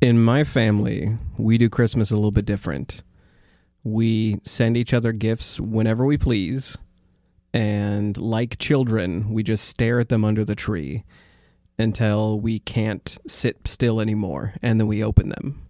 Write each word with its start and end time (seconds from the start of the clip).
In 0.00 0.18
my 0.18 0.44
family, 0.44 1.18
we 1.36 1.58
do 1.58 1.68
Christmas 1.68 2.10
a 2.10 2.14
little 2.14 2.30
bit 2.30 2.46
different. 2.46 3.02
We 3.84 4.40
send 4.44 4.78
each 4.78 4.94
other 4.94 5.12
gifts 5.12 5.60
whenever 5.60 6.06
we 6.06 6.16
please, 6.16 6.78
and 7.52 8.16
like 8.16 8.58
children, 8.58 9.30
we 9.30 9.42
just 9.42 9.66
stare 9.66 10.00
at 10.00 10.08
them 10.08 10.24
under 10.24 10.42
the 10.42 10.54
tree 10.54 11.04
until 11.78 12.40
we 12.40 12.60
can't 12.60 13.18
sit 13.26 13.68
still 13.68 14.00
anymore, 14.00 14.54
and 14.62 14.80
then 14.80 14.86
we 14.86 15.04
open 15.04 15.28
them. 15.28 15.66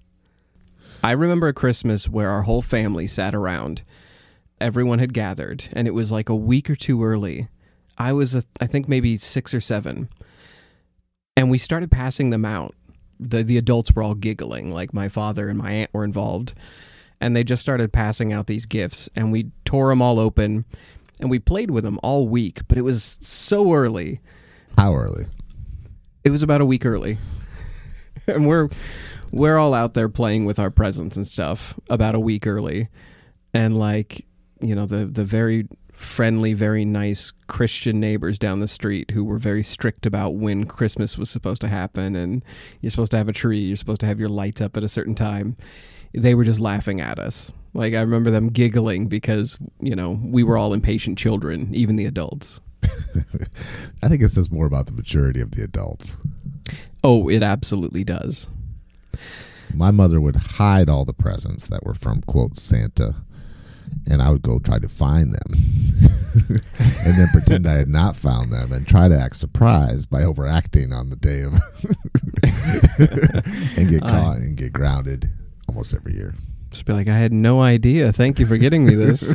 I 1.03 1.11
remember 1.11 1.49
a 1.49 1.53
Christmas 1.53 2.09
where 2.09 2.31
our 2.31 2.43
whole 2.43 2.63
family 2.63 3.09
sat 3.09 3.35
around. 3.35 3.83
Everyone 4.61 5.01
had 5.01 5.13
gathered, 5.13 5.65
and 5.73 5.89
it 5.89 5.95
was 5.95 6.13
like 6.13 6.29
a 6.29 6.37
week 6.37 6.71
or 6.71 6.77
two 6.77 7.03
early. 7.03 7.49
I 7.99 8.13
was, 8.13 8.37
a, 8.37 8.45
I 8.61 8.69
think, 8.69 8.89
maybe 8.89 9.19
six 9.19 9.53
or 9.53 9.61
seven. 9.61 10.09
And 11.37 11.51
we 11.51 11.59
started 11.59 11.91
passing 11.91 12.31
them 12.31 12.45
out 12.45 12.75
the 13.21 13.43
the 13.43 13.59
adults 13.59 13.93
were 13.93 14.03
all 14.03 14.15
giggling, 14.15 14.73
like 14.73 14.95
my 14.95 15.09
father 15.09 15.49
and 15.49 15.59
my 15.59 15.71
aunt 15.71 15.93
were 15.93 16.05
involved, 16.05 16.55
and 17.21 17.37
they 17.37 17.45
just 17.45 17.63
started 17.63 17.93
passing 17.93 18.33
out 18.33 18.47
these 18.47 18.67
gifts, 18.67 19.09
and 19.15 19.31
we 19.31 19.51
tore 19.65 19.91
them 19.91 20.01
all 20.01 20.19
open, 20.19 20.65
and 21.21 21.31
we 21.31 21.39
played 21.39 21.71
with 21.71 21.85
them 21.85 22.01
all 22.03 22.27
week, 22.27 22.67
but 22.67 22.79
it 22.79 22.83
was 22.83 23.19
so 23.21 23.73
early. 23.75 24.21
How 24.79 24.95
early? 24.95 25.25
It 26.25 26.31
was 26.31 26.43
about 26.43 26.61
a 26.61 26.67
week 26.67 26.87
early, 26.87 27.19
and 28.27 28.47
we're 28.47 28.69
we're 29.33 29.59
all 29.59 29.75
out 29.75 29.95
there 29.95 30.09
playing 30.09 30.47
with 30.47 30.59
our 30.59 30.71
presents 30.71 31.17
and 31.17 31.27
stuff 31.27 31.79
about 31.89 32.15
a 32.15 32.21
week 32.21 32.47
early, 32.47 32.89
and 33.53 33.79
like 33.79 34.25
you 34.61 34.75
know 34.75 34.87
the 34.87 35.05
the 35.07 35.25
very 35.25 35.69
friendly, 36.01 36.55
very 36.55 36.85
nice 36.85 37.33
Christian 37.47 38.01
neighbors 38.01 38.39
down 38.39 38.61
the 38.61 38.69
street 38.69 39.11
who 39.11 39.23
were 39.23 39.39
very 39.39 39.63
strict 39.63 40.07
about 40.07 40.35
when 40.35 40.65
Christmas 40.65 41.19
was 41.19 41.29
supposed 41.29 41.61
to 41.61 41.69
happen 41.69 42.17
and 42.17 42.43
you're 42.81 42.91
supposed 42.91 43.11
to 43.13 43.19
have 43.19 43.29
a 43.29 43.35
tree, 43.35 43.61
you're 43.61 43.77
supposed 43.77 44.01
to 44.01 44.07
have 44.07 44.19
your 44.19 44.29
lights 44.29 44.61
up 44.61 44.77
at 44.77 44.85
a 44.85 44.89
certain 44.89 45.15
time. 45.15 45.57
They 46.13 46.35
were 46.35 46.45
just 46.45 46.59
laughing 46.59 47.01
at 47.01 47.19
us. 47.19 47.53
Like 47.75 47.95
I 47.95 48.01
remember 48.01 48.31
them 48.31 48.49
giggling 48.49 49.07
because, 49.07 49.59
you 49.81 49.95
know, 49.95 50.19
we 50.23 50.43
were 50.43 50.57
all 50.57 50.73
impatient 50.73 51.19
children, 51.19 51.69
even 51.75 51.97
the 51.97 52.07
adults. 52.07 52.61
I 54.03 54.09
think 54.09 54.23
it 54.23 54.31
says 54.31 54.51
more 54.51 54.67
about 54.67 54.87
the 54.87 54.93
maturity 54.93 55.41
of 55.41 55.51
the 55.53 55.63
adults. 55.63 56.19
Oh, 57.05 57.29
it 57.29 57.43
absolutely 57.43 58.05
does. 58.05 58.49
My 59.75 59.91
mother 59.91 60.21
would 60.21 60.37
hide 60.37 60.89
all 60.89 61.05
the 61.05 61.13
presents 61.13 61.69
that 61.69 61.85
were 61.85 61.95
from 61.95 62.23
quote 62.23 62.57
Santa 62.57 63.17
and 64.11 64.23
I 64.23 64.31
would 64.31 64.43
go 64.43 64.59
try 64.59 64.79
to 64.79 64.89
find 64.89 65.33
them 65.33 65.53
and 67.05 67.19
then 67.19 67.29
pretend 67.33 67.67
I 67.67 67.75
had 67.75 67.89
not 67.89 68.17
found 68.17 68.53
them 68.53 68.73
and 68.73 68.87
try 68.87 69.09
to 69.09 69.19
act 69.19 69.37
surprised 69.37 70.11
by 70.11 70.23
overacting 70.23 70.93
on 70.93 71.11
the 71.11 71.17
day 71.17 71.43
of 71.43 71.55
and 73.77 73.89
get 73.89 74.03
caught 74.03 74.39
and 74.39 74.57
get 74.57 74.73
grounded 74.73 75.31
almost 75.69 75.95
every 75.95 76.15
year. 76.15 76.35
Just 76.71 76.85
be 76.85 76.93
like, 76.93 77.09
I 77.09 77.17
had 77.17 77.33
no 77.33 77.61
idea. 77.61 78.13
Thank 78.13 78.39
you 78.39 78.47
for 78.47 78.57
getting 78.57 78.85
me 78.85 78.95
this. 78.95 79.35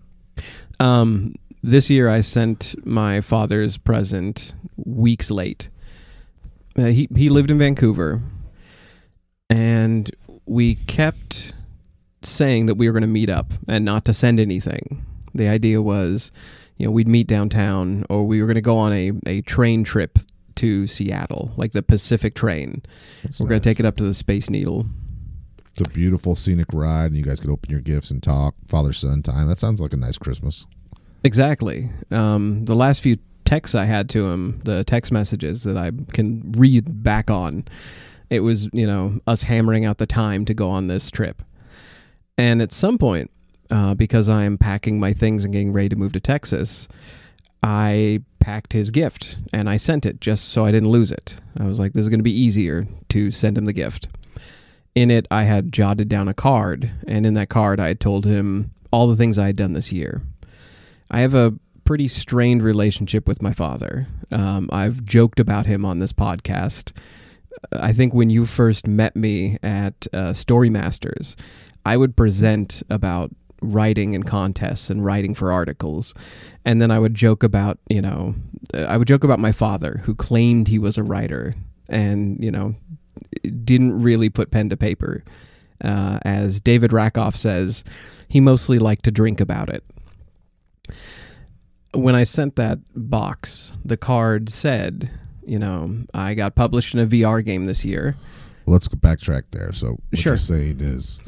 um, 0.80 1.34
this 1.62 1.90
year 1.90 2.08
I 2.08 2.22
sent 2.22 2.74
my 2.86 3.20
father's 3.20 3.76
present 3.76 4.54
weeks 4.76 5.30
late. 5.30 5.68
Uh, 6.76 6.86
he 6.86 7.06
he 7.14 7.28
lived 7.28 7.50
in 7.50 7.58
Vancouver, 7.58 8.22
and 9.50 10.10
we 10.46 10.76
kept 10.76 11.52
saying 12.24 12.66
that 12.66 12.74
we 12.74 12.88
were 12.88 12.92
going 12.92 13.02
to 13.02 13.06
meet 13.08 13.30
up 13.30 13.52
and 13.68 13.84
not 13.84 14.04
to 14.06 14.12
send 14.12 14.40
anything. 14.40 15.04
The 15.34 15.48
idea 15.48 15.80
was, 15.80 16.30
you 16.76 16.86
know, 16.86 16.92
we'd 16.92 17.08
meet 17.08 17.26
downtown 17.26 18.04
or 18.08 18.26
we 18.26 18.40
were 18.40 18.46
going 18.46 18.54
to 18.56 18.60
go 18.60 18.76
on 18.76 18.92
a, 18.92 19.12
a 19.26 19.40
train 19.42 19.84
trip 19.84 20.18
to 20.56 20.86
Seattle, 20.86 21.52
like 21.56 21.72
the 21.72 21.82
Pacific 21.82 22.34
train. 22.34 22.82
That's 23.22 23.40
we're 23.40 23.44
nice. 23.44 23.50
going 23.50 23.60
to 23.60 23.68
take 23.68 23.80
it 23.80 23.86
up 23.86 23.96
to 23.96 24.04
the 24.04 24.14
Space 24.14 24.50
Needle. 24.50 24.86
It's 25.70 25.80
a 25.80 25.90
beautiful 25.90 26.36
scenic 26.36 26.66
ride, 26.72 27.06
and 27.06 27.16
you 27.16 27.22
guys 27.22 27.40
could 27.40 27.50
open 27.50 27.70
your 27.70 27.80
gifts 27.80 28.10
and 28.10 28.22
talk 28.22 28.54
father 28.68 28.92
son 28.92 29.22
time. 29.22 29.48
That 29.48 29.58
sounds 29.58 29.80
like 29.80 29.94
a 29.94 29.96
nice 29.96 30.18
Christmas. 30.18 30.66
Exactly. 31.24 31.88
Um, 32.10 32.64
the 32.66 32.74
last 32.74 33.00
few 33.00 33.16
texts 33.44 33.74
I 33.74 33.84
had 33.84 34.10
to 34.10 34.28
him, 34.28 34.60
the 34.64 34.84
text 34.84 35.12
messages 35.12 35.62
that 35.62 35.78
I 35.78 35.92
can 36.12 36.52
read 36.56 37.02
back 37.02 37.30
on, 37.30 37.64
it 38.28 38.40
was 38.40 38.68
you 38.72 38.86
know 38.86 39.18
us 39.26 39.42
hammering 39.42 39.84
out 39.84 39.98
the 39.98 40.06
time 40.06 40.44
to 40.46 40.54
go 40.54 40.68
on 40.68 40.88
this 40.88 41.10
trip. 41.10 41.42
And 42.38 42.62
at 42.62 42.72
some 42.72 42.98
point, 42.98 43.30
uh, 43.70 43.94
because 43.94 44.28
I 44.28 44.44
am 44.44 44.58
packing 44.58 44.98
my 44.98 45.12
things 45.12 45.44
and 45.44 45.52
getting 45.52 45.72
ready 45.72 45.88
to 45.90 45.96
move 45.96 46.12
to 46.12 46.20
Texas, 46.20 46.88
I 47.62 48.20
packed 48.40 48.72
his 48.72 48.90
gift 48.90 49.38
and 49.52 49.70
I 49.70 49.76
sent 49.76 50.04
it 50.04 50.20
just 50.20 50.48
so 50.48 50.64
I 50.64 50.72
didn't 50.72 50.90
lose 50.90 51.10
it. 51.12 51.36
I 51.58 51.66
was 51.66 51.78
like, 51.78 51.92
this 51.92 52.02
is 52.02 52.08
going 52.08 52.18
to 52.18 52.24
be 52.24 52.38
easier 52.38 52.86
to 53.10 53.30
send 53.30 53.56
him 53.56 53.66
the 53.66 53.72
gift. 53.72 54.08
In 54.94 55.10
it, 55.10 55.26
I 55.30 55.44
had 55.44 55.72
jotted 55.72 56.10
down 56.10 56.28
a 56.28 56.34
card, 56.34 56.90
and 57.08 57.24
in 57.24 57.32
that 57.32 57.48
card, 57.48 57.80
I 57.80 57.88
had 57.88 58.00
told 58.00 58.26
him 58.26 58.72
all 58.90 59.06
the 59.06 59.16
things 59.16 59.38
I 59.38 59.46
had 59.46 59.56
done 59.56 59.72
this 59.72 59.90
year. 59.90 60.20
I 61.10 61.20
have 61.20 61.32
a 61.32 61.54
pretty 61.84 62.08
strained 62.08 62.62
relationship 62.62 63.26
with 63.26 63.40
my 63.40 63.54
father. 63.54 64.06
Um, 64.30 64.68
I've 64.70 65.04
joked 65.04 65.40
about 65.40 65.64
him 65.64 65.86
on 65.86 65.98
this 65.98 66.12
podcast. 66.12 66.92
I 67.72 67.92
think 67.94 68.12
when 68.12 68.28
you 68.28 68.44
first 68.44 68.86
met 68.86 69.16
me 69.16 69.56
at 69.62 70.06
uh, 70.12 70.34
Story 70.34 70.68
Masters, 70.68 71.36
I 71.84 71.96
would 71.96 72.16
present 72.16 72.82
about 72.90 73.30
writing 73.62 74.12
in 74.12 74.24
contests 74.24 74.90
and 74.90 75.04
writing 75.04 75.34
for 75.34 75.52
articles. 75.52 76.14
And 76.64 76.80
then 76.80 76.90
I 76.90 76.98
would 76.98 77.14
joke 77.14 77.42
about, 77.42 77.78
you 77.88 78.02
know, 78.02 78.34
I 78.74 78.96
would 78.96 79.08
joke 79.08 79.24
about 79.24 79.38
my 79.38 79.52
father 79.52 80.00
who 80.04 80.14
claimed 80.14 80.68
he 80.68 80.78
was 80.78 80.98
a 80.98 81.02
writer 81.02 81.54
and, 81.88 82.42
you 82.42 82.50
know, 82.50 82.74
didn't 83.64 84.02
really 84.02 84.28
put 84.28 84.50
pen 84.50 84.68
to 84.70 84.76
paper. 84.76 85.24
Uh, 85.82 86.18
as 86.22 86.60
David 86.60 86.92
Rakoff 86.92 87.36
says, 87.36 87.84
he 88.28 88.40
mostly 88.40 88.78
liked 88.78 89.04
to 89.04 89.10
drink 89.10 89.40
about 89.40 89.68
it. 89.68 89.84
When 91.94 92.14
I 92.14 92.24
sent 92.24 92.56
that 92.56 92.78
box, 92.94 93.76
the 93.84 93.96
card 93.96 94.48
said, 94.48 95.10
you 95.44 95.58
know, 95.58 96.04
I 96.14 96.34
got 96.34 96.54
published 96.54 96.94
in 96.94 97.00
a 97.00 97.06
VR 97.06 97.44
game 97.44 97.64
this 97.64 97.84
year. 97.84 98.16
Let's 98.64 98.88
backtrack 98.88 99.44
there. 99.50 99.72
So 99.72 99.98
what 100.10 100.18
sure. 100.18 100.32
you're 100.32 100.38
saying 100.38 100.80
is 100.80 101.20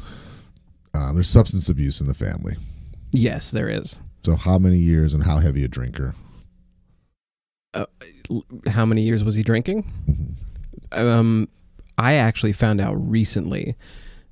uh, 0.95 1.13
there's 1.13 1.29
substance 1.29 1.69
abuse 1.69 2.01
in 2.01 2.07
the 2.07 2.13
family. 2.13 2.55
Yes, 3.11 3.51
there 3.51 3.69
is. 3.69 3.99
So, 4.25 4.35
how 4.35 4.57
many 4.57 4.77
years 4.77 5.13
and 5.13 5.23
how 5.23 5.37
heavy 5.37 5.63
a 5.63 5.67
drinker? 5.67 6.15
Uh, 7.73 7.85
how 8.67 8.85
many 8.85 9.01
years 9.01 9.23
was 9.23 9.35
he 9.35 9.43
drinking? 9.43 9.83
Mm-hmm. 10.09 11.07
Um, 11.07 11.49
I 11.97 12.15
actually 12.15 12.53
found 12.53 12.81
out 12.81 12.95
recently 12.95 13.75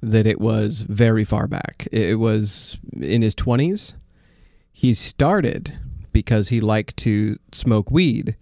that 0.02 0.26
it 0.26 0.40
was 0.40 0.82
very 0.82 1.24
far 1.24 1.48
back. 1.48 1.88
It 1.92 2.20
was 2.20 2.78
in 3.00 3.22
his 3.22 3.36
20s. 3.36 3.94
He 4.72 4.94
started 4.94 5.78
because 6.12 6.50
he 6.50 6.60
liked 6.60 6.98
to 6.98 7.38
smoke 7.52 7.90
weed. 7.90 8.36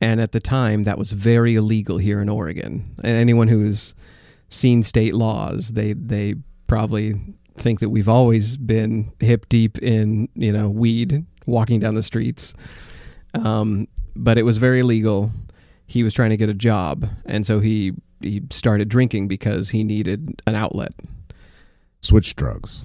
And 0.00 0.20
at 0.20 0.32
the 0.32 0.40
time, 0.40 0.82
that 0.82 0.98
was 0.98 1.12
very 1.12 1.54
illegal 1.54 1.98
here 1.98 2.20
in 2.20 2.28
Oregon. 2.28 2.94
And 2.98 3.16
anyone 3.16 3.48
who 3.48 3.64
has 3.64 3.94
seen 4.48 4.82
state 4.82 5.14
laws, 5.14 5.70
they, 5.70 5.92
they 5.92 6.34
probably 6.66 7.14
think 7.56 7.80
that 7.80 7.90
we've 7.90 8.08
always 8.08 8.56
been 8.56 9.12
hip 9.20 9.48
deep 9.48 9.78
in 9.78 10.28
you 10.34 10.52
know 10.52 10.68
weed 10.68 11.24
walking 11.46 11.80
down 11.80 11.94
the 11.94 12.02
streets. 12.02 12.54
Um, 13.34 13.86
but 14.14 14.38
it 14.38 14.42
was 14.44 14.56
very 14.56 14.82
legal. 14.82 15.30
he 15.86 16.02
was 16.02 16.14
trying 16.14 16.30
to 16.30 16.36
get 16.36 16.48
a 16.48 16.54
job 16.54 17.08
and 17.26 17.46
so 17.46 17.60
he 17.60 17.92
he 18.20 18.42
started 18.50 18.88
drinking 18.88 19.28
because 19.28 19.70
he 19.70 19.84
needed 19.84 20.42
an 20.46 20.54
outlet. 20.54 20.92
Switch 22.00 22.34
drugs. 22.34 22.84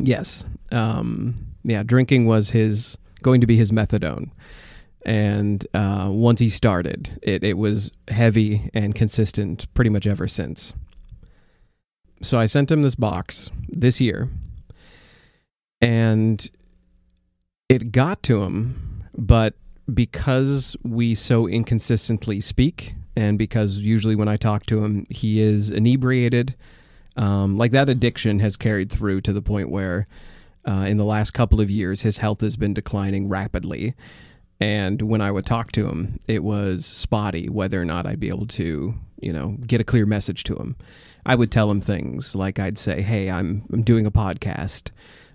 Yes. 0.00 0.46
Um, 0.72 1.34
yeah 1.64 1.82
drinking 1.82 2.26
was 2.26 2.50
his 2.50 2.96
going 3.22 3.40
to 3.40 3.46
be 3.46 3.56
his 3.56 3.70
methadone. 3.70 4.30
And 5.06 5.66
uh, 5.74 6.08
once 6.10 6.40
he 6.40 6.48
started 6.48 7.18
it, 7.22 7.42
it 7.42 7.56
was 7.58 7.90
heavy 8.08 8.70
and 8.74 8.94
consistent 8.94 9.66
pretty 9.74 9.90
much 9.90 10.06
ever 10.06 10.28
since 10.28 10.72
so 12.22 12.38
I 12.38 12.46
sent 12.46 12.70
him 12.70 12.82
this 12.82 12.94
box 12.94 13.50
this 13.68 14.00
year, 14.00 14.28
and 15.80 16.50
it 17.68 17.92
got 17.92 18.22
to 18.24 18.42
him, 18.42 19.04
but 19.16 19.54
because 19.92 20.76
we 20.82 21.14
so 21.14 21.48
inconsistently 21.48 22.40
speak, 22.40 22.94
and 23.16 23.38
because 23.38 23.78
usually 23.78 24.14
when 24.14 24.28
I 24.28 24.36
talk 24.36 24.66
to 24.66 24.84
him, 24.84 25.06
he 25.10 25.40
is 25.40 25.70
inebriated, 25.70 26.54
um, 27.16 27.58
like 27.58 27.72
that 27.72 27.88
addiction 27.88 28.40
has 28.40 28.56
carried 28.56 28.90
through 28.90 29.20
to 29.22 29.32
the 29.32 29.42
point 29.42 29.70
where 29.70 30.06
uh, 30.66 30.86
in 30.88 30.96
the 30.96 31.04
last 31.04 31.32
couple 31.32 31.60
of 31.60 31.70
years, 31.70 32.02
his 32.02 32.18
health 32.18 32.40
has 32.40 32.56
been 32.56 32.74
declining 32.74 33.28
rapidly. 33.28 33.94
And 34.60 35.02
when 35.02 35.20
I 35.20 35.30
would 35.30 35.46
talk 35.46 35.72
to 35.72 35.88
him, 35.88 36.18
it 36.28 36.44
was 36.44 36.84
spotty 36.84 37.48
whether 37.48 37.80
or 37.80 37.84
not 37.84 38.06
I'd 38.06 38.20
be 38.20 38.28
able 38.28 38.46
to, 38.48 38.94
you 39.20 39.32
know, 39.32 39.56
get 39.66 39.80
a 39.80 39.84
clear 39.84 40.06
message 40.06 40.44
to 40.44 40.56
him. 40.56 40.76
I 41.26 41.34
would 41.34 41.50
tell 41.50 41.70
him 41.70 41.80
things 41.80 42.34
like 42.34 42.58
I'd 42.58 42.78
say, 42.78 43.02
"Hey, 43.02 43.30
I'm 43.30 43.64
I'm 43.72 43.82
doing 43.82 44.06
a 44.06 44.10
podcast 44.10 44.90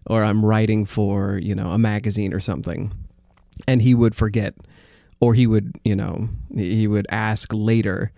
or 0.06 0.24
I'm 0.24 0.46
writing 0.46 0.86
for, 0.86 1.38
you 1.38 1.56
know, 1.56 1.72
a 1.72 1.78
magazine 1.78 2.34
or 2.34 2.40
something." 2.40 2.92
And 3.68 3.82
he 3.82 3.96
would 3.96 4.16
forget 4.16 4.56
or 5.20 5.34
he 5.34 5.48
would, 5.48 5.80
you 5.84 5.96
know, 5.96 6.28
he 6.54 6.88
would 6.88 7.08
ask 7.10 7.50
later, 7.54 8.12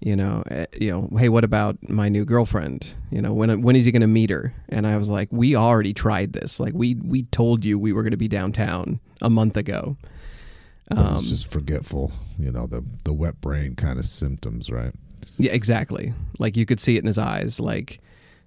you 0.00 0.16
know, 0.16 0.42
eh, 0.50 0.66
you 0.78 0.90
know, 0.90 1.08
hey, 1.18 1.28
what 1.28 1.44
about 1.44 1.76
my 1.88 2.08
new 2.08 2.24
girlfriend? 2.24 2.94
You 3.10 3.22
know, 3.22 3.32
when 3.32 3.62
when 3.62 3.76
is 3.76 3.84
he 3.84 3.92
going 3.92 4.00
to 4.00 4.06
meet 4.08 4.30
her? 4.30 4.52
And 4.68 4.86
I 4.86 4.96
was 4.96 5.08
like, 5.08 5.28
we 5.30 5.54
already 5.54 5.92
tried 5.94 6.32
this. 6.32 6.58
Like 6.58 6.74
we 6.74 6.94
we 6.96 7.24
told 7.24 7.64
you 7.64 7.78
we 7.78 7.92
were 7.92 8.02
going 8.02 8.12
to 8.12 8.16
be 8.16 8.28
downtown 8.28 9.00
a 9.20 9.30
month 9.30 9.56
ago. 9.56 9.96
Um, 10.90 11.18
it's 11.18 11.28
just 11.28 11.52
forgetful, 11.52 12.12
you 12.38 12.50
know, 12.50 12.66
the 12.66 12.84
the 13.04 13.12
wet 13.12 13.40
brain 13.40 13.76
kind 13.76 13.98
of 13.98 14.06
symptoms, 14.06 14.70
right? 14.70 14.92
Yeah, 15.38 15.52
exactly. 15.52 16.14
Like 16.38 16.56
you 16.56 16.66
could 16.66 16.80
see 16.80 16.96
it 16.96 17.00
in 17.00 17.06
his 17.06 17.18
eyes. 17.18 17.60
Like, 17.60 18.00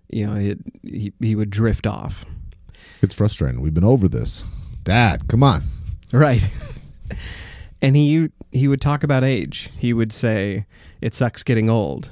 you 0.09 0.25
know, 0.25 0.35
it, 0.35 0.59
he 0.83 1.13
he 1.19 1.35
would 1.35 1.49
drift 1.49 1.87
off. 1.87 2.25
It's 3.01 3.15
frustrating. 3.15 3.61
We've 3.61 3.73
been 3.73 3.83
over 3.83 4.07
this. 4.07 4.45
Dad, 4.83 5.27
come 5.27 5.43
on. 5.43 5.63
Right. 6.11 6.43
and 7.81 7.95
he 7.95 8.29
he 8.51 8.67
would 8.67 8.81
talk 8.81 9.03
about 9.03 9.23
age. 9.23 9.69
He 9.77 9.93
would 9.93 10.11
say, 10.11 10.65
"It 11.01 11.13
sucks 11.13 11.43
getting 11.43 11.69
old." 11.69 12.11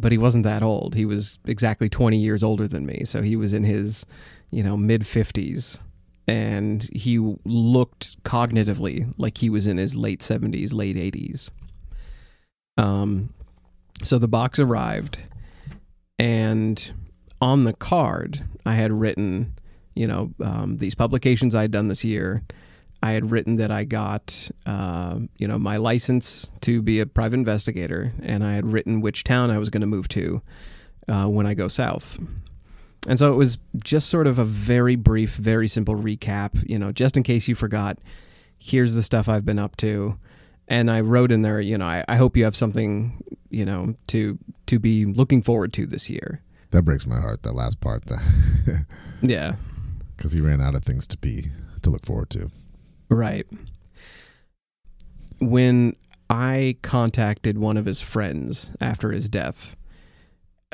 But 0.00 0.12
he 0.12 0.18
wasn't 0.18 0.44
that 0.44 0.62
old. 0.62 0.94
He 0.94 1.04
was 1.04 1.40
exactly 1.44 1.88
20 1.88 2.16
years 2.18 2.44
older 2.44 2.68
than 2.68 2.86
me. 2.86 3.02
So 3.04 3.20
he 3.20 3.34
was 3.34 3.52
in 3.52 3.64
his, 3.64 4.06
you 4.52 4.62
know, 4.62 4.76
mid 4.76 5.02
50s 5.02 5.80
and 6.28 6.88
he 6.92 7.18
looked 7.46 8.22
cognitively 8.22 9.12
like 9.16 9.38
he 9.38 9.48
was 9.48 9.66
in 9.66 9.78
his 9.78 9.96
late 9.96 10.20
70s, 10.20 10.74
late 10.74 10.96
80s. 10.96 11.50
Um 12.76 13.30
so 14.02 14.18
the 14.18 14.28
box 14.28 14.58
arrived 14.58 15.18
and 16.18 16.92
on 17.40 17.64
the 17.64 17.72
card 17.72 18.44
I 18.66 18.74
had 18.74 18.92
written, 18.92 19.54
you 19.94 20.06
know, 20.06 20.32
um, 20.42 20.78
these 20.78 20.94
publications 20.94 21.54
I'd 21.54 21.70
done 21.70 21.88
this 21.88 22.04
year 22.04 22.42
I 23.02 23.12
had 23.12 23.30
written 23.30 23.56
that 23.56 23.70
I 23.70 23.84
got, 23.84 24.50
uh, 24.66 25.20
you 25.38 25.46
know, 25.46 25.58
my 25.58 25.76
license 25.76 26.50
to 26.62 26.82
be 26.82 26.98
a 26.98 27.06
private 27.06 27.36
investigator, 27.36 28.12
and 28.22 28.42
I 28.42 28.54
had 28.54 28.72
written 28.72 29.00
which 29.00 29.22
town 29.22 29.50
I 29.50 29.58
was 29.58 29.70
going 29.70 29.82
to 29.82 29.86
move 29.86 30.08
to 30.08 30.42
uh, 31.08 31.26
when 31.26 31.46
I 31.46 31.54
go 31.54 31.68
south. 31.68 32.18
And 33.06 33.18
so 33.18 33.32
it 33.32 33.36
was 33.36 33.58
just 33.84 34.08
sort 34.08 34.26
of 34.26 34.38
a 34.38 34.44
very 34.44 34.96
brief, 34.96 35.36
very 35.36 35.68
simple 35.68 35.94
recap, 35.94 36.68
you 36.68 36.78
know, 36.78 36.90
just 36.90 37.16
in 37.16 37.22
case 37.22 37.46
you 37.46 37.54
forgot. 37.54 37.98
Here's 38.58 38.96
the 38.96 39.04
stuff 39.04 39.28
I've 39.28 39.44
been 39.44 39.60
up 39.60 39.76
to, 39.76 40.18
and 40.66 40.90
I 40.90 41.00
wrote 41.00 41.30
in 41.30 41.42
there, 41.42 41.60
you 41.60 41.78
know, 41.78 41.86
I, 41.86 42.04
I 42.08 42.16
hope 42.16 42.36
you 42.36 42.42
have 42.42 42.56
something, 42.56 43.22
you 43.50 43.64
know, 43.64 43.94
to 44.08 44.38
to 44.66 44.78
be 44.78 45.04
looking 45.04 45.42
forward 45.42 45.72
to 45.74 45.86
this 45.86 46.08
year. 46.08 46.42
That 46.70 46.82
breaks 46.82 47.06
my 47.06 47.20
heart. 47.20 47.42
That 47.42 47.54
last 47.54 47.80
part, 47.80 48.04
Yeah, 49.22 49.54
because 50.16 50.32
he 50.32 50.40
ran 50.40 50.60
out 50.60 50.74
of 50.74 50.84
things 50.84 51.06
to 51.08 51.16
be 51.16 51.46
to 51.82 51.90
look 51.90 52.04
forward 52.04 52.30
to. 52.30 52.50
Right. 53.08 53.46
When 55.40 55.96
I 56.28 56.76
contacted 56.82 57.58
one 57.58 57.76
of 57.76 57.86
his 57.86 58.00
friends 58.00 58.70
after 58.80 59.12
his 59.12 59.28
death, 59.28 59.76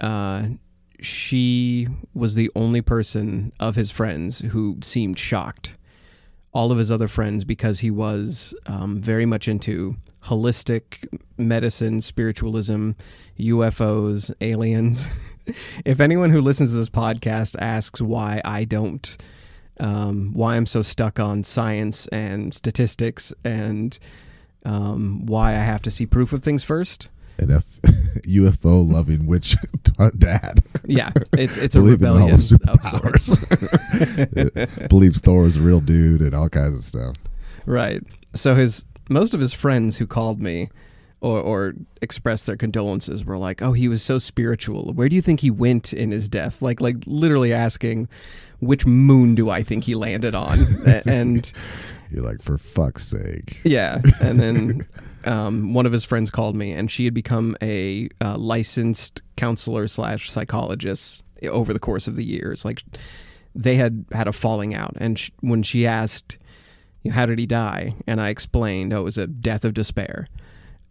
uh, 0.00 0.46
she 1.00 1.86
was 2.14 2.34
the 2.34 2.50
only 2.56 2.80
person 2.80 3.52
of 3.60 3.76
his 3.76 3.90
friends 3.90 4.40
who 4.40 4.78
seemed 4.82 5.18
shocked. 5.18 5.76
All 6.52 6.70
of 6.70 6.78
his 6.78 6.90
other 6.90 7.08
friends, 7.08 7.44
because 7.44 7.80
he 7.80 7.90
was 7.90 8.54
um, 8.66 9.00
very 9.00 9.26
much 9.26 9.48
into 9.48 9.96
holistic 10.24 11.06
medicine, 11.36 12.00
spiritualism, 12.00 12.92
UFOs, 13.38 14.34
aliens. 14.40 15.06
if 15.84 16.00
anyone 16.00 16.30
who 16.30 16.40
listens 16.40 16.70
to 16.70 16.76
this 16.76 16.88
podcast 16.90 17.56
asks 17.60 18.00
why 18.00 18.40
I 18.44 18.64
don't 18.64 19.16
um, 19.80 20.32
why 20.34 20.56
I'm 20.56 20.66
so 20.66 20.82
stuck 20.82 21.18
on 21.18 21.42
science 21.44 22.06
and 22.08 22.54
statistics 22.54 23.34
and 23.44 23.98
um, 24.64 25.26
why 25.26 25.50
I 25.52 25.58
have 25.58 25.82
to 25.82 25.90
see 25.90 26.06
proof 26.06 26.32
of 26.32 26.42
things 26.42 26.62
first. 26.62 27.10
An 27.38 27.50
F- 27.50 27.80
UFO 28.22 28.88
loving 28.88 29.26
witch 29.26 29.56
dad. 30.18 30.60
Yeah, 30.86 31.10
it's 31.32 31.56
it's 31.56 31.74
a 31.74 31.80
rebellion 31.82 32.34
of. 32.34 32.38
Believes 34.88 35.18
Thor 35.18 35.46
is 35.46 35.56
a 35.56 35.60
real 35.60 35.80
dude 35.80 36.20
and 36.20 36.34
all 36.34 36.48
kinds 36.48 36.78
of 36.78 36.84
stuff. 36.84 37.16
right. 37.66 38.00
So 38.34 38.54
his 38.54 38.84
most 39.08 39.34
of 39.34 39.40
his 39.40 39.52
friends 39.52 39.96
who 39.98 40.06
called 40.06 40.40
me 40.40 40.68
or, 41.20 41.40
or 41.40 41.74
expressed 42.02 42.46
their 42.46 42.56
condolences 42.56 43.24
were 43.24 43.38
like, 43.38 43.62
"Oh, 43.62 43.72
he 43.72 43.88
was 43.88 44.02
so 44.02 44.18
spiritual. 44.18 44.92
Where 44.92 45.08
do 45.08 45.16
you 45.16 45.22
think 45.22 45.40
he 45.40 45.50
went 45.50 45.92
in 45.92 46.10
his 46.10 46.28
death?" 46.28 46.60
Like 46.62 46.80
like 46.80 46.96
literally 47.06 47.52
asking, 47.52 48.08
"Which 48.60 48.84
moon 48.86 49.34
do 49.34 49.48
I 49.50 49.62
think 49.62 49.84
he 49.84 49.94
landed 49.94 50.34
on?" 50.34 50.58
And 51.06 51.50
You're 52.10 52.22
like, 52.24 52.42
for 52.42 52.58
fuck's 52.58 53.04
sake. 53.06 53.60
Yeah, 53.64 54.00
and 54.20 54.38
then 54.38 54.86
um, 55.24 55.74
one 55.74 55.86
of 55.86 55.92
his 55.92 56.04
friends 56.04 56.30
called 56.30 56.54
me, 56.56 56.72
and 56.72 56.90
she 56.90 57.04
had 57.06 57.14
become 57.14 57.56
a 57.62 58.08
uh, 58.20 58.36
licensed 58.36 59.22
counselor 59.36 59.88
slash 59.88 60.30
psychologist 60.30 61.24
over 61.48 61.72
the 61.72 61.78
course 61.80 62.06
of 62.06 62.16
the 62.16 62.24
years. 62.24 62.64
Like 62.64 62.82
they 63.54 63.74
had 63.76 64.04
had 64.12 64.28
a 64.28 64.32
falling 64.32 64.74
out, 64.74 64.94
and 64.98 65.18
sh- 65.18 65.30
when 65.40 65.62
she 65.62 65.86
asked, 65.86 66.38
you 67.04 67.10
know, 67.10 67.14
"How 67.14 67.26
did 67.26 67.38
he 67.38 67.46
die?" 67.46 67.94
and 68.06 68.20
I 68.20 68.30
explained, 68.30 68.92
"Oh, 68.92 69.00
it 69.00 69.04
was 69.04 69.18
a 69.18 69.28
death 69.28 69.64
of 69.64 69.74
despair," 69.74 70.28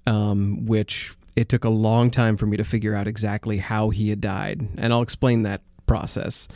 um, 0.08 0.66
which 0.66 1.14
it 1.36 1.50
took 1.50 1.66
a 1.66 1.70
long 1.70 2.12
time 2.12 2.38
for 2.38 2.46
me 2.46 2.58
to 2.58 2.64
figure 2.64 2.96
out 2.96 3.08
exactly 3.08 3.58
how 3.58 3.90
he 3.90 4.10
had 4.10 4.22
died, 4.22 4.68
and 4.78 4.94
I'll 4.94 5.02
explain 5.02 5.44
that 5.44 5.62
process. 5.86 6.48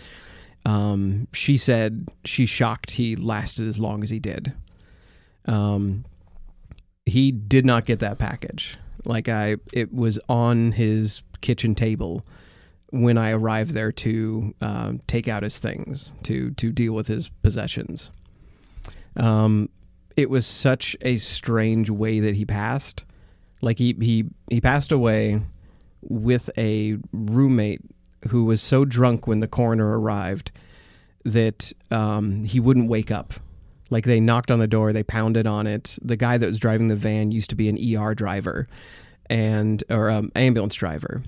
Um, 0.66 1.28
she 1.34 1.58
said 1.58 2.10
she's 2.26 2.50
shocked 2.50 2.92
he 2.92 3.16
lasted 3.16 3.68
as 3.68 3.80
long 3.80 4.04
as 4.04 4.10
he 4.10 4.20
did. 4.20 4.54
Um, 5.46 6.06
he 7.06 7.32
did 7.32 7.66
not 7.66 7.86
get 7.86 8.00
that 8.00 8.18
package. 8.18 8.78
Like 9.06 9.30
I, 9.30 9.56
it 9.72 9.94
was 9.94 10.20
on 10.28 10.74
his 10.74 11.22
kitchen 11.40 11.74
table 11.74 12.26
when 12.90 13.18
I 13.18 13.32
arrived 13.32 13.72
there 13.72 13.92
to 13.94 14.54
um, 14.62 15.02
take 15.08 15.28
out 15.28 15.44
his 15.44 15.60
things 15.60 16.14
to 16.24 16.52
to 16.52 16.72
deal 16.72 16.94
with 16.94 17.08
his 17.08 17.30
possessions. 17.30 18.12
Um, 19.18 19.70
it 20.16 20.30
was 20.30 20.46
such 20.46 20.96
a 21.04 21.18
strange 21.18 21.90
way 21.90 22.20
that 22.20 22.36
he 22.36 22.46
passed. 22.46 23.04
Like 23.62 23.78
he 23.80 23.96
he 24.00 24.26
he 24.50 24.62
passed 24.62 24.92
away 24.92 25.42
with 26.02 26.50
a 26.58 26.98
roommate 27.12 27.82
who 28.30 28.46
was 28.46 28.62
so 28.62 28.86
drunk 28.86 29.28
when 29.28 29.40
the 29.40 29.48
coroner 29.48 30.00
arrived 30.00 30.52
that 31.24 31.72
um, 31.92 32.46
he 32.46 32.60
wouldn't 32.60 32.90
wake 32.90 33.12
up. 33.12 33.34
Like 33.90 34.06
they 34.06 34.20
knocked 34.20 34.52
on 34.52 34.60
the 34.60 34.68
door, 34.68 34.92
they 34.92 35.04
pounded 35.04 35.48
on 35.48 35.66
it. 35.66 35.98
The 36.02 36.18
guy 36.18 36.38
that 36.38 36.48
was 36.48 36.60
driving 36.60 36.88
the 36.88 36.96
van 36.96 37.32
used 37.32 37.50
to 37.52 37.56
be 37.56 37.70
an 37.70 37.98
ER 37.98 38.14
driver, 38.14 38.68
and 39.30 39.84
or 39.90 40.10
um, 40.10 40.32
ambulance 40.36 40.76
driver, 40.76 41.24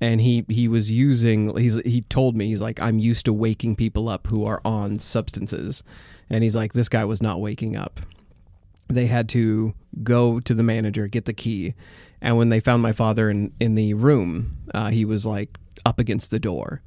and 0.00 0.20
he 0.20 0.44
he 0.48 0.68
was 0.68 0.90
using. 0.90 1.56
He's 1.56 1.76
he 1.82 2.02
told 2.02 2.36
me 2.36 2.46
he's 2.46 2.62
like 2.62 2.80
I'm 2.80 2.98
used 2.98 3.24
to 3.26 3.32
waking 3.32 3.76
people 3.76 4.08
up 4.08 4.28
who 4.28 4.44
are 4.44 4.62
on 4.64 4.98
substances, 5.00 5.82
and 6.30 6.42
he's 6.42 6.56
like 6.56 6.72
this 6.72 6.88
guy 6.88 7.04
was 7.04 7.22
not 7.22 7.40
waking 7.40 7.76
up. 7.76 8.00
They 8.88 9.06
had 9.06 9.28
to 9.30 9.74
go 10.02 10.40
to 10.40 10.54
the 10.54 10.62
manager, 10.62 11.06
get 11.06 11.24
the 11.24 11.32
key, 11.32 11.74
and 12.20 12.36
when 12.36 12.48
they 12.48 12.60
found 12.60 12.82
my 12.82 12.92
father 12.92 13.30
in 13.30 13.52
in 13.60 13.74
the 13.74 13.94
room, 13.94 14.58
uh, 14.74 14.90
he 14.90 15.04
was 15.04 15.26
like 15.26 15.58
up 15.84 15.98
against 15.98 16.30
the 16.30 16.38
door. 16.38 16.82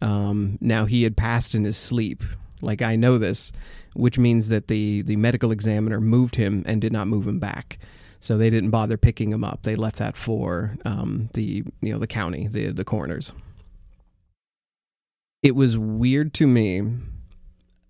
Um, 0.00 0.58
now 0.60 0.84
he 0.84 1.04
had 1.04 1.16
passed 1.16 1.54
in 1.54 1.64
his 1.64 1.76
sleep. 1.76 2.22
Like 2.60 2.82
I 2.82 2.96
know 2.96 3.18
this, 3.18 3.52
which 3.94 4.18
means 4.18 4.48
that 4.48 4.68
the 4.68 5.02
the 5.02 5.16
medical 5.16 5.52
examiner 5.52 6.00
moved 6.00 6.36
him 6.36 6.62
and 6.66 6.80
did 6.80 6.92
not 6.92 7.08
move 7.08 7.26
him 7.26 7.38
back. 7.38 7.78
So 8.20 8.38
they 8.38 8.50
didn't 8.50 8.70
bother 8.70 8.96
picking 8.96 9.32
him 9.32 9.42
up. 9.42 9.62
They 9.62 9.74
left 9.74 9.96
that 9.96 10.16
for 10.16 10.76
um, 10.84 11.28
the 11.34 11.64
you 11.80 11.92
know 11.92 11.98
the 11.98 12.06
county, 12.06 12.46
the 12.46 12.70
the 12.70 12.84
coroners. 12.84 13.32
It 15.42 15.56
was 15.56 15.76
weird 15.76 16.32
to 16.34 16.46
me, 16.46 16.82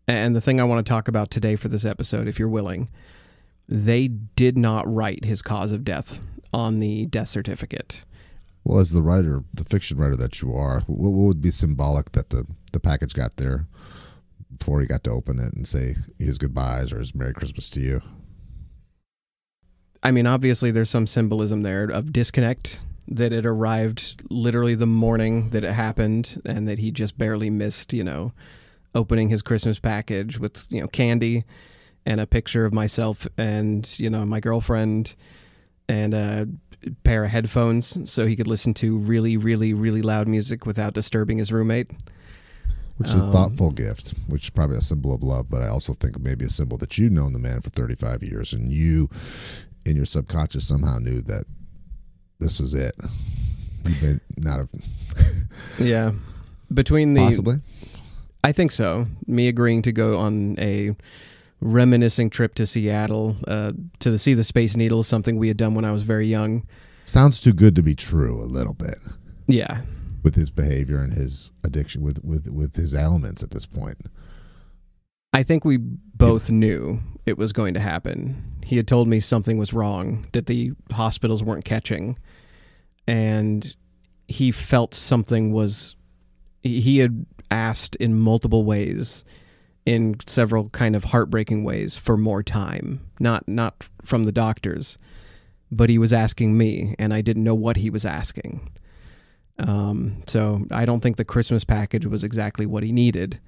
and 0.09 0.35
the 0.37 0.41
thing 0.41 0.61
I 0.61 0.65
want 0.65 0.85
to 0.85 0.91
talk 0.91 1.09
about 1.09 1.31
today 1.31 1.57
for 1.57 1.69
this 1.69 1.85
episode, 1.85 2.29
if 2.29 2.39
you're 2.39 2.49
willing, 2.49 2.89
they 3.69 4.09
did 4.09 4.57
not 4.59 4.93
write 4.93 5.25
his 5.25 5.43
cause 5.43 5.73
of 5.73 5.85
death 5.85 6.25
on 6.53 6.79
the 6.79 7.07
death 7.07 7.29
certificate. 7.29 8.05
Well, 8.65 8.79
as 8.79 8.93
the 8.93 9.03
writer, 9.03 9.43
the 9.53 9.65
fiction 9.65 9.99
writer 9.99 10.17
that 10.17 10.41
you 10.41 10.55
are, 10.55 10.81
what, 10.87 11.13
what 11.13 11.27
would 11.27 11.41
be 11.41 11.51
symbolic 11.51 12.13
that 12.13 12.31
the, 12.31 12.47
the 12.73 12.81
package 12.81 13.15
got 13.15 13.37
there 13.37 13.67
before 14.57 14.81
he 14.81 14.87
got 14.87 15.03
to 15.05 15.11
open 15.11 15.39
it 15.39 15.53
and 15.55 15.67
say 15.67 15.95
his 16.19 16.39
goodbyes 16.39 16.93
or 16.93 16.99
his 16.99 17.15
Merry 17.15 17.33
Christmas 17.33 17.69
to 17.71 17.81
you? 17.81 18.03
I 20.03 20.11
mean, 20.11 20.27
obviously, 20.27 20.71
there's 20.71 20.91
some 20.91 21.07
symbolism 21.07 21.63
there 21.63 21.85
of 21.85 22.13
disconnect 22.13 22.81
that 23.09 23.33
it 23.33 23.47
arrived 23.47 24.23
literally 24.31 24.75
the 24.75 24.87
morning 24.87 25.51
that 25.51 25.65
it 25.65 25.73
happened, 25.73 26.41
and 26.45 26.69
that 26.69 26.79
he 26.79 26.91
just 26.91 27.19
barely 27.19 27.51
missed, 27.51 27.93
you 27.93 28.05
know, 28.05 28.33
opening 28.95 29.29
his 29.29 29.43
Christmas 29.43 29.79
package 29.79 30.39
with 30.39 30.67
you 30.71 30.81
know 30.81 30.89
candy 30.89 31.45
and 32.05 32.21
a 32.21 32.27
picture 32.27 32.65
of 32.65 32.73
myself 32.73 33.27
and 33.39 33.99
you 33.99 34.11
know 34.11 34.25
my 34.27 34.41
girlfriend 34.41 35.15
and 35.89 36.15
a 36.15 36.49
pair 37.05 37.25
of 37.25 37.31
headphones 37.31 38.11
so 38.11 38.27
he 38.27 38.35
could 38.35 38.47
listen 38.49 38.75
to 38.75 38.99
really, 38.99 39.37
really, 39.37 39.73
really 39.73 40.03
loud 40.03 40.27
music 40.27 40.67
without 40.67 40.95
disturbing 40.95 41.39
his 41.39 41.53
roommate. 41.53 41.91
Which 42.97 43.09
is 43.09 43.15
a 43.15 43.25
Um, 43.25 43.33
thoughtful 43.33 43.71
gift, 43.71 44.15
which 44.27 44.45
is 44.45 44.51
probably 44.51 44.77
a 44.77 44.81
symbol 44.81 45.15
of 45.15 45.23
love, 45.23 45.49
but 45.49 45.63
I 45.63 45.69
also 45.69 45.93
think 45.95 46.19
maybe 46.21 46.45
a 46.45 46.49
symbol 46.51 46.77
that 46.79 46.99
you've 46.99 47.13
known 47.13 47.33
the 47.33 47.39
man 47.39 47.61
for 47.61 47.71
35 47.71 48.23
years 48.23 48.53
and 48.53 48.73
you, 48.73 49.09
in 49.87 49.97
your 49.97 50.05
subconscious, 50.05 50.67
somehow 50.67 50.99
knew 50.99 51.21
that 51.23 51.45
this 52.39 52.61
was 52.61 52.75
it. 52.75 52.95
You 53.87 53.95
may 54.03 54.19
not 54.37 54.59
have 54.59 54.71
Yeah. 55.81 56.13
Between 56.73 57.15
the 57.15 57.21
possibly. 57.21 57.57
I 58.45 58.53
think 58.53 58.71
so. 58.73 59.07
Me 59.27 59.49
agreeing 59.49 59.83
to 59.83 59.93
go 59.93 60.19
on 60.19 60.57
a 60.59 60.95
reminiscing 61.61 62.29
trip 62.31 62.55
to 62.57 62.67
Seattle 62.67 63.37
uh, 63.47 63.73
to 64.01 64.19
see 64.19 64.35
the 64.35 64.43
Space 64.45 64.77
Needle, 64.77 65.03
something 65.03 65.37
we 65.37 65.49
had 65.49 65.57
done 65.57 65.75
when 65.75 65.85
I 65.85 65.93
was 65.93 66.03
very 66.03 66.27
young. 66.27 66.67
Sounds 67.05 67.41
too 67.41 67.53
good 67.53 67.77
to 67.77 67.83
be 67.83 67.95
true 67.95 68.41
a 68.41 68.47
little 68.47 68.75
bit 68.75 68.97
Yeah. 69.47 69.83
with 70.25 70.35
his 70.35 70.51
behavior 70.51 70.99
and 70.99 71.13
his 71.13 71.53
addiction 71.65 72.03
with 72.03 72.23
with 72.25 72.49
with 72.49 72.75
his 72.77 72.95
ailments 72.95 73.43
at 73.43 73.51
this 73.51 73.67
point. 73.67 73.99
I 75.33 75.43
think 75.43 75.65
we 75.65 75.79
both 75.79 76.51
knew 76.51 77.01
it 77.27 77.39
was 77.39 77.53
going 77.53 77.75
to 77.75 77.81
happen. 77.81 78.43
He 78.65 78.77
had 78.77 78.87
told 78.87 79.09
me 79.09 79.19
something 79.21 79.57
was 79.57 79.73
wrong, 79.73 80.27
that 80.33 80.47
the 80.47 80.73
hospitals 80.91 81.43
weren't 81.43 81.65
catching. 81.65 82.19
And 83.07 83.75
he 84.29 84.53
felt 84.53 84.95
something 84.95 85.53
was 85.53 85.97
he 86.63 86.99
had 86.99 87.27
asked 87.51 87.97
in 87.97 88.19
multiple 88.19 88.65
ways 88.65 89.25
in 89.85 90.17
several 90.27 90.69
kind 90.71 90.95
of 90.95 91.05
heartbreaking 91.05 91.65
ways 91.65 91.97
for 91.97 92.17
more 92.17 92.43
time. 92.43 93.01
Not 93.19 93.47
not 93.49 93.85
from 94.05 94.25
the 94.25 94.33
doctors, 94.33 94.99
but 95.71 95.91
he 95.91 95.99
was 95.99 96.13
asking 96.13 96.57
me 96.57 96.95
and 96.99 97.13
I 97.13 97.21
didn't 97.21 97.45
know 97.45 97.55
what 97.55 97.77
he 97.77 97.91
was 97.91 98.05
asking. 98.05 98.71
Um, 99.59 100.23
so 100.27 100.65
I 100.71 100.85
don't 100.85 101.01
think 101.01 101.17
the 101.17 101.25
Christmas 101.25 101.65
package 101.65 102.07
was 102.07 102.25
exactly 102.25 102.67
what 102.67 102.83
he 102.83 102.93
needed 102.93 103.41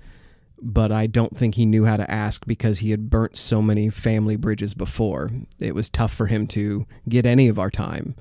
but 0.61 0.93
I 0.93 1.07
don't 1.07 1.37
think 1.37 1.55
he 1.55 1.67
knew 1.67 1.85
how 1.85 1.99
to 1.99 2.11
ask 2.11 2.47
because 2.47 2.79
he 2.79 2.91
had 2.91 3.11
burnt 3.11 3.37
so 3.37 3.61
many 3.61 3.91
family 3.91 4.37
bridges 4.37 4.73
before. 4.73 5.31
It 5.59 5.75
was 5.75 5.91
tough 5.91 6.13
for 6.13 6.27
him 6.27 6.47
to 6.49 6.87
get 7.09 7.27
any 7.27 7.49
of 7.49 7.59
our 7.59 7.71
time, 7.71 8.15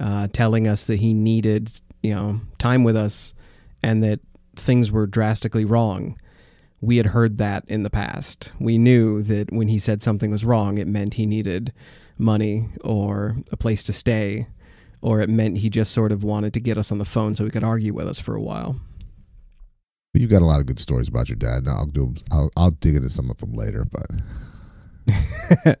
uh, 0.00 0.28
telling 0.32 0.66
us 0.66 0.86
that 0.88 0.96
he 0.96 1.14
needed, 1.14 1.70
you 2.02 2.14
know, 2.14 2.40
time 2.58 2.82
with 2.82 2.96
us 2.96 3.34
and 3.82 4.02
that 4.02 4.20
things 4.56 4.90
were 4.90 5.06
drastically 5.06 5.64
wrong. 5.64 6.18
We 6.80 6.96
had 6.96 7.06
heard 7.06 7.38
that 7.38 7.64
in 7.68 7.82
the 7.82 7.90
past. 7.90 8.52
We 8.58 8.78
knew 8.78 9.22
that 9.24 9.52
when 9.52 9.68
he 9.68 9.78
said 9.78 10.02
something 10.02 10.30
was 10.30 10.44
wrong, 10.44 10.78
it 10.78 10.86
meant 10.86 11.14
he 11.14 11.26
needed 11.26 11.72
money 12.16 12.68
or 12.82 13.36
a 13.52 13.56
place 13.56 13.82
to 13.84 13.92
stay, 13.92 14.46
or 15.02 15.20
it 15.20 15.28
meant 15.28 15.58
he 15.58 15.70
just 15.70 15.92
sort 15.92 16.12
of 16.12 16.24
wanted 16.24 16.54
to 16.54 16.60
get 16.60 16.78
us 16.78 16.90
on 16.90 16.98
the 16.98 17.04
phone 17.04 17.34
so 17.34 17.44
he 17.44 17.50
could 17.50 17.64
argue 17.64 17.92
with 17.92 18.06
us 18.06 18.18
for 18.18 18.34
a 18.34 18.40
while. 18.40 18.80
You've 20.14 20.30
got 20.30 20.42
a 20.42 20.46
lot 20.46 20.60
of 20.60 20.66
good 20.66 20.80
stories 20.80 21.08
about 21.08 21.28
your 21.28 21.36
dad. 21.36 21.64
Now 21.64 21.76
I'll 21.78 21.86
do. 21.86 22.14
I'll 22.32 22.50
I'll 22.56 22.70
dig 22.72 22.96
into 22.96 23.10
some 23.10 23.30
of 23.30 23.38
them 23.38 23.52
later. 23.52 23.84
But 23.84 25.78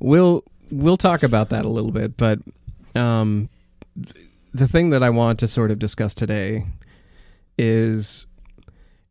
we'll 0.00 0.44
we'll 0.70 0.96
talk 0.96 1.22
about 1.22 1.50
that 1.50 1.64
a 1.64 1.68
little 1.68 1.92
bit, 1.92 2.16
but 2.16 2.40
um, 2.96 3.48
the 4.52 4.66
thing 4.66 4.90
that 4.90 5.02
I 5.02 5.10
want 5.10 5.38
to 5.40 5.48
sort 5.48 5.70
of 5.70 5.78
discuss 5.78 6.14
today 6.14 6.66
is 7.58 8.26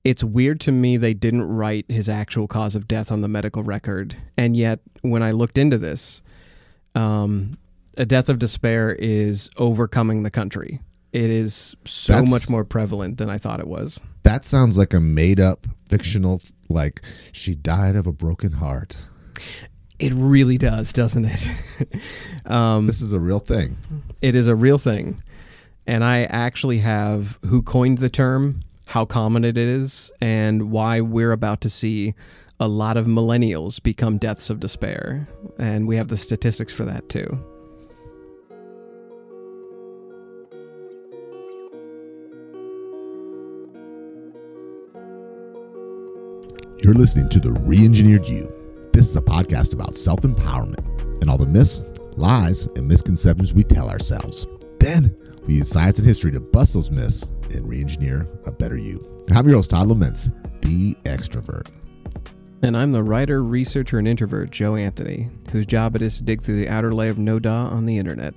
it's 0.04 0.24
weird 0.24 0.60
to 0.62 0.72
me 0.72 0.98
they 0.98 1.14
didn't 1.14 1.44
write 1.44 1.86
his 1.90 2.08
actual 2.10 2.48
cause 2.48 2.74
of 2.76 2.88
death 2.88 3.12
on 3.12 3.22
the 3.22 3.28
medical 3.28 3.64
record, 3.64 4.16
and 4.38 4.56
yet 4.56 4.80
when 5.02 5.22
I 5.24 5.32
looked 5.32 5.58
into 5.58 5.78
this, 5.78 6.22
um, 6.96 7.58
a 7.98 8.06
death 8.06 8.30
of 8.30 8.40
despair 8.40 8.96
is 8.98 9.50
overcoming 9.58 10.24
the 10.24 10.32
country. 10.32 10.80
It 11.12 11.30
is 11.30 11.76
so 11.86 12.14
That's- 12.14 12.30
much 12.32 12.50
more 12.50 12.64
prevalent 12.64 13.18
than 13.18 13.30
I 13.30 13.38
thought 13.38 13.60
it 13.60 13.68
was. 13.68 14.00
that 14.24 14.46
sounds 14.46 14.78
like 14.78 14.94
a 14.94 15.00
made 15.00 15.40
up 15.40 15.66
fictional. 15.90 16.42
Like 16.70 17.02
she 17.32 17.56
died 17.56 17.96
of 17.96 18.06
a 18.06 18.12
broken 18.14 18.52
heart. 18.54 19.06
It 19.98 20.14
really 20.14 20.58
does, 20.58 20.94
doesn't 20.94 21.26
it? 21.26 21.48
um, 22.46 22.86
This 22.88 23.02
is 23.02 23.12
a 23.12 23.20
real 23.20 23.40
thing. 23.40 23.76
It 24.22 24.36
is 24.36 24.46
a 24.48 24.56
real 24.56 24.78
thing. 24.78 25.22
And 25.90 26.04
I 26.04 26.26
actually 26.26 26.78
have 26.78 27.40
who 27.48 27.64
coined 27.64 27.98
the 27.98 28.10
term, 28.10 28.60
how 28.86 29.06
common 29.06 29.44
it 29.44 29.58
is, 29.58 30.12
and 30.22 30.70
why 30.70 31.02
we're 31.02 31.32
about 31.32 31.62
to 31.62 31.70
see 31.72 32.14
a 32.60 32.68
lot 32.68 32.96
of 32.96 33.08
millennials 33.08 33.82
become 33.82 34.20
deaths 34.20 34.52
of 34.52 34.60
despair. 34.60 35.28
And 35.58 35.88
we 35.88 35.96
have 35.96 36.10
the 36.10 36.16
statistics 36.16 36.72
for 36.72 36.86
that 36.86 37.10
too. 37.10 37.26
You're 46.84 46.94
listening 46.94 47.30
to 47.30 47.40
the 47.40 47.50
Reengineered 47.62 48.30
You. 48.30 48.54
This 48.94 49.10
is 49.10 49.16
a 49.16 49.22
podcast 49.22 49.74
about 49.74 49.98
self 49.98 50.20
empowerment 50.20 50.88
and 51.22 51.32
all 51.32 51.40
the 51.40 51.48
myths, 51.48 51.84
lies, 52.16 52.68
and 52.76 52.88
misconceptions 52.88 53.56
we 53.56 53.64
tell 53.64 53.90
ourselves. 53.90 54.46
Then 54.80 55.16
we 55.46 55.56
use 55.56 55.70
science 55.70 55.98
and 56.00 56.08
history 56.08 56.32
to 56.32 56.40
bust 56.40 56.74
those 56.74 56.92
myths 56.92 57.32
and 57.54 57.68
re 57.68 57.82
engineer 57.82 58.28
a 58.46 58.52
better 58.52 58.78
you. 58.78 59.24
I'm 59.32 59.48
your 59.48 59.58
host, 59.58 59.72
Todd 59.72 59.88
Laments, 59.88 60.30
the 60.62 60.96
extrovert. 61.04 61.70
And 62.62 62.76
I'm 62.76 62.92
the 62.92 63.04
writer, 63.04 63.44
researcher, 63.44 64.00
and 64.00 64.08
introvert, 64.08 64.52
Joe 64.52 64.76
Anthony, 64.76 65.30
whose 65.52 65.66
job 65.66 65.96
it 65.96 66.02
is 66.02 66.18
to 66.18 66.24
dig 66.24 66.42
through 66.42 66.58
the 66.58 66.68
outer 66.68 66.94
layer 66.94 67.12
of 67.12 67.18
no 67.18 67.40
da 67.40 67.68
on 67.68 67.86
the 67.86 67.98
internet. 67.98 68.34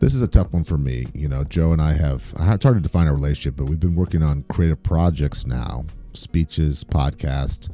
This 0.00 0.14
is 0.14 0.20
a 0.20 0.28
tough 0.28 0.52
one 0.52 0.64
for 0.64 0.76
me. 0.76 1.06
You 1.14 1.28
know, 1.28 1.44
Joe 1.44 1.72
and 1.72 1.80
I 1.80 1.92
have, 1.92 2.34
it's 2.36 2.64
hard 2.64 2.76
to 2.76 2.80
define 2.80 3.06
our 3.06 3.14
relationship, 3.14 3.56
but 3.56 3.68
we've 3.68 3.80
been 3.80 3.94
working 3.94 4.22
on 4.22 4.42
creative 4.50 4.82
projects 4.82 5.46
now 5.46 5.84
speeches, 6.12 6.84
podcasts, 6.84 7.70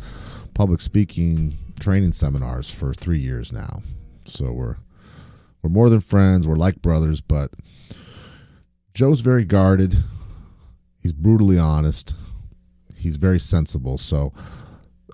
public 0.54 0.80
speaking, 0.80 1.56
training 1.80 2.12
seminars 2.12 2.70
for 2.70 2.94
three 2.94 3.18
years 3.18 3.52
now. 3.52 3.80
So 4.26 4.52
we're, 4.52 4.76
we're 5.62 5.70
more 5.70 5.90
than 5.90 6.00
friends. 6.00 6.46
We're 6.46 6.56
like 6.56 6.82
brothers, 6.82 7.20
but 7.20 7.50
Joe's 8.94 9.20
very 9.20 9.44
guarded. 9.44 9.96
He's 11.00 11.12
brutally 11.12 11.58
honest. 11.58 12.14
He's 12.94 13.16
very 13.16 13.38
sensible. 13.38 13.98
So 13.98 14.32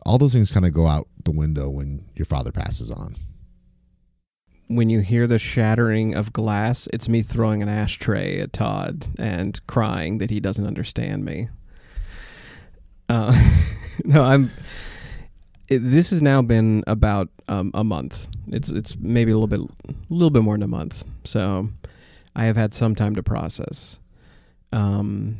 all 0.07 0.19
those 0.19 0.33
things 0.33 0.51
kind 0.51 0.67
of 0.67 0.73
go 0.73 0.87
out 0.87 1.09
the 1.25 1.31
window 1.31 1.69
when 1.69 2.07
your 2.15 2.27
father 2.27 2.53
passes 2.53 2.91
on. 2.91 3.17
When 4.69 4.89
you 4.89 5.01
hear 5.01 5.27
the 5.27 5.39
shattering 5.39 6.15
of 6.15 6.33
glass, 6.33 6.89
it's 6.93 7.09
me 7.09 7.21
throwing 7.21 7.63
an 7.63 7.69
ashtray 7.69 8.41
at 8.41 8.53
Todd 8.53 9.07
and 9.19 9.65
crying 9.67 10.19
that 10.19 10.31
he 10.31 10.41
doesn't 10.41 10.67
understand 10.67 11.25
me. 11.25 11.49
Uh, 13.09 13.35
no, 14.05 14.23
I'm. 14.25 14.51
It, 15.75 15.79
this 15.81 16.11
has 16.11 16.23
now 16.23 16.43
been 16.43 16.85
about 16.87 17.29
um, 17.49 17.71
a 17.75 17.85
month. 17.85 18.29
It's 18.49 18.71
it's 18.71 18.97
maybe 18.97 19.33
a 19.33 19.39
little 19.39 19.49
bit 19.49 19.61
a 19.61 19.95
little 20.09 20.31
bit 20.31 20.43
more 20.43 20.55
than 20.55 20.63
a 20.63 20.69
month. 20.69 21.05
So 21.25 21.69
I 22.37 22.45
have 22.45 22.57
had 22.57 22.75
some 22.75 22.95
time 22.95 23.15
to 23.17 23.23
process. 23.23 23.99
Um, 24.73 25.39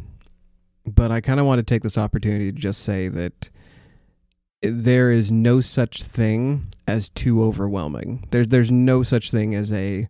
but 0.87 1.11
I 1.11 1.21
kind 1.21 1.41
of 1.41 1.47
want 1.47 1.59
to 1.59 1.63
take 1.63 1.83
this 1.83 1.99
opportunity 1.99 2.53
to 2.53 2.59
just 2.59 2.83
say 2.83 3.09
that 3.09 3.51
there 4.63 5.11
is 5.11 5.31
no 5.33 5.61
such 5.61 6.03
thing 6.03 6.67
as 6.87 7.09
too 7.11 7.43
overwhelming. 7.43 8.27
There's 8.31 8.49
there's 8.49 8.71
no 8.71 9.03
such 9.03 9.31
thing 9.31 9.55
as 9.55 9.73
a 9.73 10.09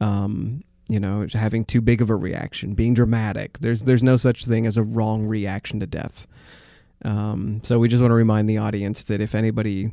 um, 0.00 0.62
you 0.88 1.00
know, 1.00 1.26
having 1.32 1.64
too 1.64 1.80
big 1.80 2.02
of 2.02 2.10
a 2.10 2.16
reaction, 2.16 2.74
being 2.74 2.94
dramatic. 2.94 3.58
There's 3.58 3.82
there's 3.82 4.02
no 4.02 4.16
such 4.16 4.44
thing 4.44 4.66
as 4.66 4.76
a 4.76 4.82
wrong 4.82 5.26
reaction 5.26 5.80
to 5.80 5.86
death. 5.86 6.26
Um, 7.04 7.60
so 7.62 7.78
we 7.78 7.88
just 7.88 8.00
want 8.00 8.10
to 8.10 8.16
remind 8.16 8.48
the 8.48 8.58
audience 8.58 9.04
that 9.04 9.20
if 9.20 9.34
anybody 9.34 9.92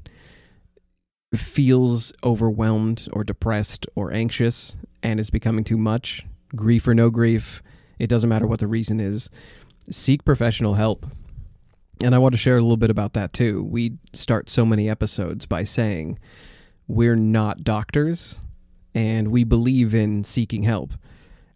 feels 1.35 2.13
overwhelmed 2.23 3.07
or 3.13 3.23
depressed 3.23 3.85
or 3.95 4.11
anxious 4.13 4.75
and 5.03 5.19
is 5.19 5.29
becoming 5.29 5.63
too 5.63 5.77
much, 5.77 6.25
grief 6.55 6.87
or 6.87 6.93
no 6.93 7.09
grief, 7.09 7.61
it 7.99 8.07
doesn't 8.07 8.29
matter 8.29 8.47
what 8.47 8.59
the 8.59 8.67
reason 8.67 8.99
is, 8.99 9.29
seek 9.89 10.23
professional 10.25 10.73
help. 10.73 11.05
And 12.03 12.15
I 12.15 12.17
want 12.17 12.33
to 12.33 12.37
share 12.37 12.57
a 12.57 12.61
little 12.61 12.77
bit 12.77 12.89
about 12.89 13.13
that 13.13 13.33
too. 13.33 13.63
We 13.63 13.97
start 14.13 14.49
so 14.49 14.65
many 14.65 14.89
episodes 14.89 15.45
by 15.45 15.63
saying 15.63 16.17
we're 16.87 17.15
not 17.15 17.63
doctors 17.63 18.39
and 18.93 19.29
we 19.29 19.43
believe 19.43 19.93
in 19.93 20.23
seeking 20.23 20.63
help. 20.63 20.93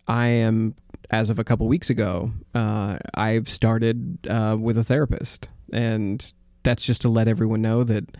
I 0.07 0.27
am, 0.27 0.75
as 1.09 1.29
of 1.29 1.39
a 1.39 1.43
couple 1.43 1.67
weeks 1.67 1.89
ago, 1.89 2.31
uh, 2.53 2.97
I've 3.13 3.49
started 3.49 4.27
uh, 4.29 4.57
with 4.59 4.77
a 4.77 4.83
therapist. 4.83 5.49
And 5.71 6.33
that's 6.63 6.83
just 6.83 7.01
to 7.03 7.09
let 7.09 7.27
everyone 7.27 7.61
know 7.61 7.83
that 7.83 8.17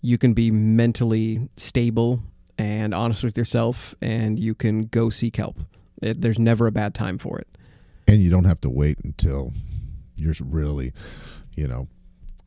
you 0.00 0.18
can 0.18 0.34
be 0.34 0.50
mentally 0.50 1.48
stable 1.56 2.20
and 2.58 2.94
honest 2.94 3.24
with 3.24 3.36
yourself 3.36 3.94
and 4.00 4.38
you 4.38 4.54
can 4.54 4.86
go 4.86 5.10
seek 5.10 5.36
help. 5.36 5.58
It, 6.02 6.20
there's 6.20 6.38
never 6.38 6.66
a 6.66 6.72
bad 6.72 6.94
time 6.94 7.18
for 7.18 7.38
it. 7.38 7.48
And 8.06 8.20
you 8.20 8.30
don't 8.30 8.44
have 8.44 8.60
to 8.62 8.70
wait 8.70 8.98
until 9.02 9.52
you're 10.16 10.34
really, 10.44 10.92
you 11.56 11.66
know, 11.66 11.88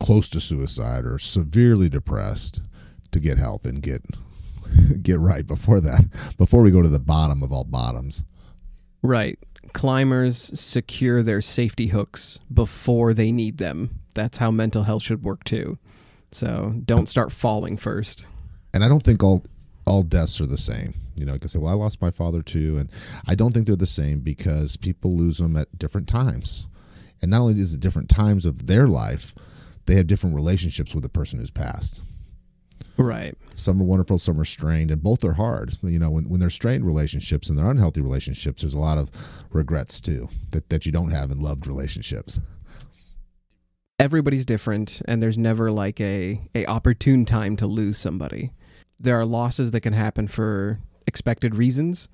close 0.00 0.28
to 0.30 0.40
suicide 0.40 1.04
or 1.04 1.18
severely 1.18 1.88
depressed 1.88 2.62
to 3.10 3.18
get 3.18 3.38
help 3.38 3.66
and 3.66 3.82
get 3.82 4.04
get 5.02 5.18
right 5.18 5.46
before 5.46 5.80
that 5.80 6.04
before 6.36 6.62
we 6.62 6.70
go 6.70 6.82
to 6.82 6.88
the 6.88 7.00
bottom 7.00 7.42
of 7.42 7.52
all 7.52 7.64
bottoms. 7.64 8.24
Right. 9.02 9.38
Climbers 9.72 10.58
secure 10.58 11.22
their 11.22 11.40
safety 11.40 11.88
hooks 11.88 12.38
before 12.52 13.14
they 13.14 13.32
need 13.32 13.58
them. 13.58 14.00
That's 14.14 14.38
how 14.38 14.50
mental 14.50 14.82
health 14.82 15.02
should 15.02 15.22
work 15.22 15.44
too. 15.44 15.78
So 16.32 16.74
don't 16.84 17.08
start 17.08 17.32
falling 17.32 17.76
first. 17.76 18.26
And 18.74 18.84
I 18.84 18.88
don't 18.88 19.02
think 19.02 19.22
all 19.22 19.44
all 19.86 20.02
deaths 20.02 20.40
are 20.40 20.46
the 20.46 20.58
same. 20.58 20.94
You 21.16 21.24
know, 21.24 21.32
you 21.32 21.38
can 21.38 21.48
say, 21.48 21.58
well, 21.58 21.72
I 21.72 21.76
lost 21.76 22.02
my 22.02 22.10
father 22.10 22.42
too. 22.42 22.76
And 22.78 22.90
I 23.26 23.34
don't 23.34 23.52
think 23.52 23.66
they're 23.66 23.76
the 23.76 23.86
same 23.86 24.20
because 24.20 24.76
people 24.76 25.16
lose 25.16 25.38
them 25.38 25.56
at 25.56 25.78
different 25.78 26.08
times. 26.08 26.66
And 27.20 27.30
not 27.30 27.40
only 27.40 27.58
is 27.58 27.74
it 27.74 27.80
different 27.80 28.08
times 28.08 28.46
of 28.46 28.66
their 28.66 28.86
life, 28.86 29.34
they 29.86 29.94
have 29.94 30.06
different 30.06 30.36
relationships 30.36 30.94
with 30.94 31.02
the 31.02 31.08
person 31.08 31.38
who's 31.38 31.50
passed. 31.50 32.02
Right. 32.96 33.36
Some 33.54 33.80
are 33.80 33.84
wonderful, 33.84 34.18
some 34.18 34.40
are 34.40 34.44
strained, 34.44 34.90
and 34.90 35.02
both 35.02 35.24
are 35.24 35.34
hard. 35.34 35.76
You 35.82 35.98
know, 35.98 36.10
when, 36.10 36.28
when 36.28 36.40
they're 36.40 36.50
strained 36.50 36.84
relationships 36.84 37.48
and 37.48 37.58
they're 37.58 37.70
unhealthy 37.70 38.00
relationships, 38.00 38.62
there's 38.62 38.74
a 38.74 38.78
lot 38.78 38.98
of 38.98 39.10
regrets 39.50 40.00
too 40.00 40.28
that, 40.50 40.68
that 40.68 40.84
you 40.86 40.92
don't 40.92 41.10
have 41.10 41.30
in 41.30 41.40
loved 41.40 41.66
relationships. 41.66 42.40
Everybody's 44.00 44.44
different, 44.44 45.02
and 45.06 45.22
there's 45.22 45.38
never 45.38 45.70
like 45.70 46.00
a, 46.00 46.40
a 46.54 46.66
opportune 46.66 47.24
time 47.24 47.56
to 47.56 47.66
lose 47.66 47.98
somebody. 47.98 48.52
There 49.00 49.18
are 49.18 49.24
losses 49.24 49.72
that 49.72 49.80
can 49.80 49.92
happen 49.92 50.28
for 50.28 50.78
expected 51.06 51.54
reasons. 51.54 52.08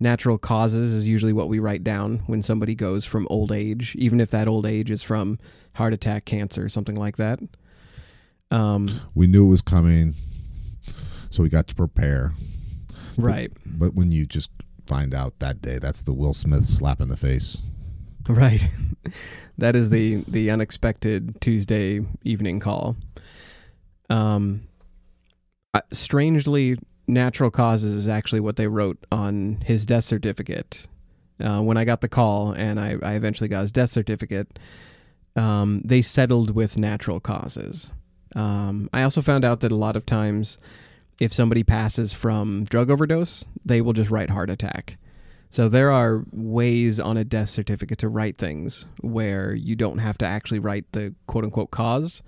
Natural 0.00 0.38
causes 0.38 0.92
is 0.92 1.08
usually 1.08 1.32
what 1.32 1.48
we 1.48 1.58
write 1.58 1.82
down 1.82 2.22
when 2.26 2.42
somebody 2.42 2.76
goes 2.76 3.04
from 3.04 3.26
old 3.30 3.50
age, 3.50 3.96
even 3.96 4.20
if 4.20 4.30
that 4.30 4.46
old 4.46 4.64
age 4.64 4.92
is 4.92 5.02
from 5.02 5.38
heart 5.74 5.92
attack, 5.92 6.24
cancer, 6.24 6.68
something 6.68 6.94
like 6.94 7.16
that. 7.16 7.40
Um, 8.50 8.88
We 9.14 9.26
knew 9.26 9.46
it 9.46 9.50
was 9.50 9.62
coming, 9.62 10.14
so 11.30 11.42
we 11.42 11.48
got 11.48 11.66
to 11.68 11.74
prepare. 11.74 12.32
right, 13.16 13.52
But 13.66 13.94
when 13.94 14.10
you 14.12 14.26
just 14.26 14.50
find 14.86 15.12
out 15.14 15.38
that 15.40 15.60
day, 15.60 15.78
that's 15.78 16.00
the 16.02 16.14
Will 16.14 16.34
Smith 16.34 16.64
slap 16.66 17.00
in 17.00 17.08
the 17.08 17.16
face. 17.16 17.60
right. 18.28 18.64
that 19.58 19.74
is 19.76 19.90
the 19.90 20.24
the 20.28 20.50
unexpected 20.50 21.40
Tuesday 21.40 22.00
evening 22.24 22.60
call. 22.60 22.96
Um, 24.10 24.62
strangely, 25.92 26.78
natural 27.06 27.50
causes 27.50 27.92
is 27.94 28.08
actually 28.08 28.40
what 28.40 28.56
they 28.56 28.66
wrote 28.66 28.98
on 29.12 29.58
his 29.64 29.84
death 29.86 30.04
certificate. 30.04 30.86
Uh, 31.40 31.60
when 31.60 31.76
I 31.76 31.84
got 31.84 32.00
the 32.00 32.08
call 32.08 32.52
and 32.52 32.80
I, 32.80 32.96
I 33.02 33.12
eventually 33.14 33.48
got 33.48 33.60
his 33.62 33.72
death 33.72 33.90
certificate, 33.90 34.58
um, 35.36 35.82
they 35.84 36.02
settled 36.02 36.50
with 36.50 36.76
natural 36.76 37.20
causes. 37.20 37.92
Um, 38.34 38.88
I 38.92 39.02
also 39.02 39.22
found 39.22 39.44
out 39.44 39.60
that 39.60 39.72
a 39.72 39.76
lot 39.76 39.96
of 39.96 40.06
times, 40.06 40.58
if 41.20 41.32
somebody 41.32 41.64
passes 41.64 42.12
from 42.12 42.64
drug 42.64 42.90
overdose, 42.90 43.44
they 43.64 43.80
will 43.80 43.92
just 43.92 44.10
write 44.10 44.30
heart 44.30 44.50
attack. 44.50 44.98
So 45.50 45.68
there 45.68 45.90
are 45.90 46.24
ways 46.30 47.00
on 47.00 47.16
a 47.16 47.24
death 47.24 47.48
certificate 47.48 47.98
to 47.98 48.08
write 48.08 48.36
things 48.36 48.86
where 49.00 49.54
you 49.54 49.74
don't 49.76 49.98
have 49.98 50.18
to 50.18 50.26
actually 50.26 50.58
write 50.58 50.92
the 50.92 51.14
quote 51.26 51.44
unquote 51.44 51.70
cause, 51.70 52.22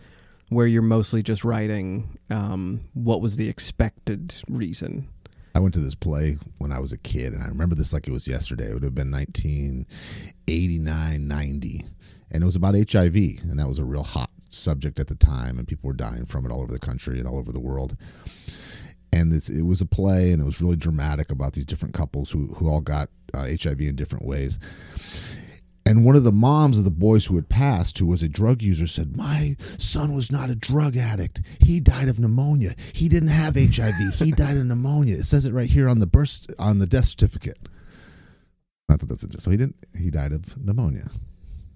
where 0.48 0.66
you're 0.66 0.82
mostly 0.82 1.22
just 1.22 1.44
writing 1.44 2.18
um, 2.30 2.80
what 2.94 3.20
was 3.20 3.36
the 3.36 3.48
expected 3.48 4.34
reason. 4.48 5.06
I 5.54 5.60
went 5.60 5.74
to 5.74 5.80
this 5.80 5.94
play 5.94 6.38
when 6.58 6.72
I 6.72 6.78
was 6.78 6.92
a 6.92 6.98
kid, 6.98 7.34
and 7.34 7.42
I 7.42 7.48
remember 7.48 7.74
this 7.74 7.92
like 7.92 8.06
it 8.06 8.12
was 8.12 8.28
yesterday. 8.28 8.70
It 8.70 8.74
would 8.74 8.84
have 8.84 8.94
been 8.94 9.10
1989, 9.10 11.28
90. 11.28 11.84
And 12.32 12.42
it 12.42 12.46
was 12.46 12.56
about 12.56 12.74
HIV, 12.74 13.16
and 13.16 13.58
that 13.58 13.66
was 13.66 13.80
a 13.80 13.84
real 13.84 14.04
hot 14.04 14.30
subject 14.50 14.98
at 14.98 15.08
the 15.08 15.14
time, 15.14 15.58
and 15.58 15.66
people 15.66 15.88
were 15.88 15.94
dying 15.94 16.26
from 16.26 16.44
it 16.44 16.52
all 16.52 16.60
over 16.60 16.72
the 16.72 16.78
country 16.78 17.18
and 17.18 17.26
all 17.26 17.38
over 17.38 17.52
the 17.52 17.60
world. 17.60 17.96
And 19.12 19.32
this, 19.32 19.48
it 19.48 19.62
was 19.62 19.80
a 19.80 19.86
play, 19.86 20.32
and 20.32 20.40
it 20.40 20.44
was 20.44 20.60
really 20.60 20.76
dramatic 20.76 21.30
about 21.30 21.54
these 21.54 21.66
different 21.66 21.94
couples 21.94 22.30
who, 22.30 22.46
who 22.54 22.68
all 22.68 22.80
got 22.80 23.08
uh, 23.34 23.46
HIV 23.46 23.80
in 23.80 23.96
different 23.96 24.24
ways. 24.24 24.58
And 25.86 26.04
one 26.04 26.14
of 26.14 26.22
the 26.24 26.30
moms 26.30 26.78
of 26.78 26.84
the 26.84 26.90
boys 26.90 27.26
who 27.26 27.34
had 27.34 27.48
passed, 27.48 27.98
who 27.98 28.06
was 28.06 28.22
a 28.22 28.28
drug 28.28 28.62
user, 28.62 28.86
said, 28.86 29.16
My 29.16 29.56
son 29.78 30.14
was 30.14 30.30
not 30.30 30.50
a 30.50 30.54
drug 30.54 30.96
addict. 30.96 31.40
He 31.58 31.80
died 31.80 32.08
of 32.08 32.18
pneumonia. 32.18 32.74
He 32.92 33.08
didn't 33.08 33.30
have 33.30 33.56
HIV. 33.56 34.14
He 34.14 34.30
died 34.36 34.56
of 34.56 34.66
pneumonia. 34.66 35.16
It 35.16 35.24
says 35.24 35.46
it 35.46 35.52
right 35.52 35.68
here 35.68 35.88
on 35.88 35.98
the 35.98 36.06
birth 36.06 36.46
on 36.58 36.78
the 36.78 36.86
death 36.86 37.06
certificate. 37.06 37.58
Not 38.88 39.00
that 39.00 39.06
that's 39.06 39.24
it. 39.24 39.40
So 39.40 39.50
he 39.50 39.56
didn't 39.56 39.84
he 39.98 40.10
died 40.10 40.32
of 40.32 40.56
pneumonia. 40.62 41.10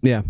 Yeah. 0.02 0.22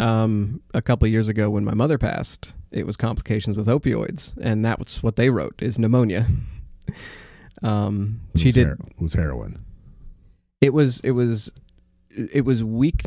Um, 0.00 0.60
a 0.74 0.82
couple 0.82 1.06
of 1.06 1.12
years 1.12 1.28
ago, 1.28 1.50
when 1.50 1.64
my 1.64 1.74
mother 1.74 1.98
passed, 1.98 2.54
it 2.72 2.84
was 2.86 2.96
complications 2.96 3.56
with 3.56 3.68
opioids, 3.68 4.36
and 4.40 4.64
that 4.64 4.78
was 4.78 5.02
what 5.02 5.16
they 5.16 5.30
wrote 5.30 5.54
is 5.62 5.78
pneumonia. 5.78 6.26
um, 7.62 8.20
she 8.36 8.50
did. 8.50 8.66
her- 8.66 8.74
it 8.74 9.00
was 9.00 9.12
heroin. 9.14 9.64
It 10.60 10.72
was 10.72 11.00
it 11.00 11.12
was 11.12 11.52
it 12.16 12.44
was 12.44 12.62
weak 12.64 13.02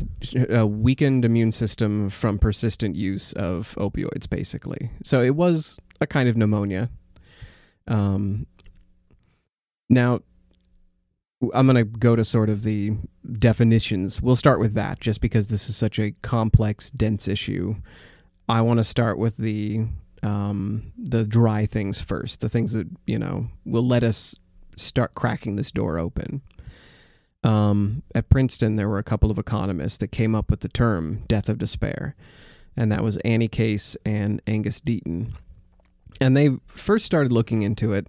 a 0.48 0.66
weakened 0.66 1.24
immune 1.24 1.50
system 1.52 2.08
from 2.10 2.38
persistent 2.38 2.94
use 2.94 3.32
of 3.32 3.74
opioids 3.76 4.28
basically. 4.28 4.90
So 5.02 5.22
it 5.22 5.34
was 5.34 5.78
a 6.00 6.06
kind 6.06 6.28
of 6.28 6.36
pneumonia. 6.36 6.90
Um 7.88 8.46
now 9.88 10.20
I'm 11.54 11.66
going 11.66 11.76
to 11.76 11.84
go 11.84 12.16
to 12.16 12.24
sort 12.24 12.50
of 12.50 12.62
the 12.62 12.92
definitions. 13.38 14.20
We'll 14.20 14.36
start 14.36 14.58
with 14.58 14.74
that 14.74 15.00
just 15.00 15.20
because 15.20 15.48
this 15.48 15.68
is 15.68 15.76
such 15.76 15.98
a 15.98 16.12
complex 16.22 16.90
dense 16.90 17.28
issue. 17.28 17.76
I 18.48 18.60
want 18.62 18.78
to 18.78 18.84
start 18.84 19.18
with 19.18 19.36
the 19.36 19.86
um 20.22 20.92
the 20.98 21.24
dry 21.24 21.64
things 21.66 22.00
first, 22.00 22.40
the 22.40 22.48
things 22.48 22.72
that, 22.72 22.88
you 23.06 23.18
know, 23.18 23.46
will 23.64 23.86
let 23.86 24.02
us 24.02 24.34
start 24.76 25.14
cracking 25.14 25.56
this 25.56 25.70
door 25.70 25.98
open 25.98 26.42
um, 27.44 28.02
at 28.14 28.28
Princeton, 28.28 28.76
there 28.76 28.88
were 28.88 28.98
a 28.98 29.04
couple 29.04 29.30
of 29.30 29.38
economists 29.38 29.98
that 29.98 30.08
came 30.08 30.34
up 30.34 30.50
with 30.50 30.60
the 30.60 30.68
term 30.68 31.22
death 31.28 31.48
of 31.48 31.58
despair, 31.58 32.16
and 32.76 32.90
that 32.90 33.02
was 33.02 33.16
Annie 33.18 33.48
Case 33.48 33.96
and 34.04 34.42
Angus 34.46 34.80
Deaton. 34.80 35.32
And 36.20 36.36
they 36.36 36.50
first 36.66 37.04
started 37.04 37.32
looking 37.32 37.62
into 37.62 37.92
it 37.92 38.06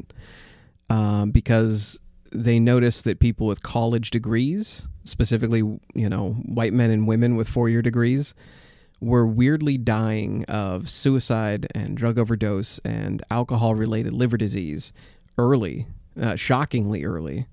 um, 0.90 1.32
because 1.32 2.00
they 2.32 2.60
noticed 2.60 3.04
that 3.06 3.20
people 3.20 3.48
with 3.48 3.64
college 3.64 4.12
degrees, 4.12 4.88
specifically, 5.04 5.60
you 5.60 6.10
know, 6.10 6.32
white 6.46 6.74
men 6.74 6.92
and 6.92 7.08
women 7.08 7.36
with 7.36 7.48
four 7.48 7.70
year 7.70 7.82
degrees, 7.82 8.34
were 9.02 9.26
weirdly 9.26 9.78
dying 9.78 10.44
of 10.46 10.90
suicide 10.90 11.68
and 11.74 11.96
drug 11.96 12.20
overdose 12.20 12.80
and 12.80 13.24
alcohol 13.32 13.76
related 13.76 14.14
liver 14.14 14.38
disease 14.38 14.92
early, 15.38 15.88
uh, 16.22 16.36
shockingly 16.36 17.06
early. 17.06 17.48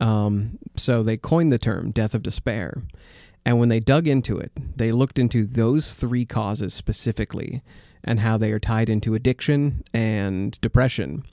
Um, 0.00 0.58
so 0.76 1.02
they 1.02 1.16
coined 1.16 1.52
the 1.52 1.58
term 1.58 1.90
death 1.90 2.14
of 2.14 2.22
despair. 2.22 2.82
And 3.44 3.58
when 3.58 3.68
they 3.68 3.80
dug 3.80 4.06
into 4.06 4.38
it, 4.38 4.52
they 4.76 4.92
looked 4.92 5.18
into 5.18 5.44
those 5.44 5.94
three 5.94 6.24
causes 6.24 6.72
specifically 6.72 7.62
and 8.04 8.20
how 8.20 8.38
they 8.38 8.52
are 8.52 8.58
tied 8.58 8.88
into 8.88 9.14
addiction 9.14 9.82
and 9.92 10.58
depression. 10.60 11.24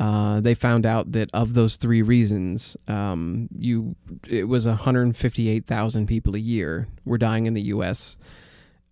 Uh, 0.00 0.40
they 0.40 0.54
found 0.54 0.86
out 0.86 1.10
that 1.12 1.28
of 1.34 1.54
those 1.54 1.76
three 1.76 2.02
reasons, 2.02 2.76
um, 2.86 3.48
you 3.58 3.96
it 4.28 4.44
was 4.44 4.64
158,000 4.66 6.06
people 6.06 6.36
a 6.36 6.38
year 6.38 6.86
were 7.04 7.18
dying 7.18 7.46
in 7.46 7.54
the 7.54 7.62
U.S., 7.62 8.16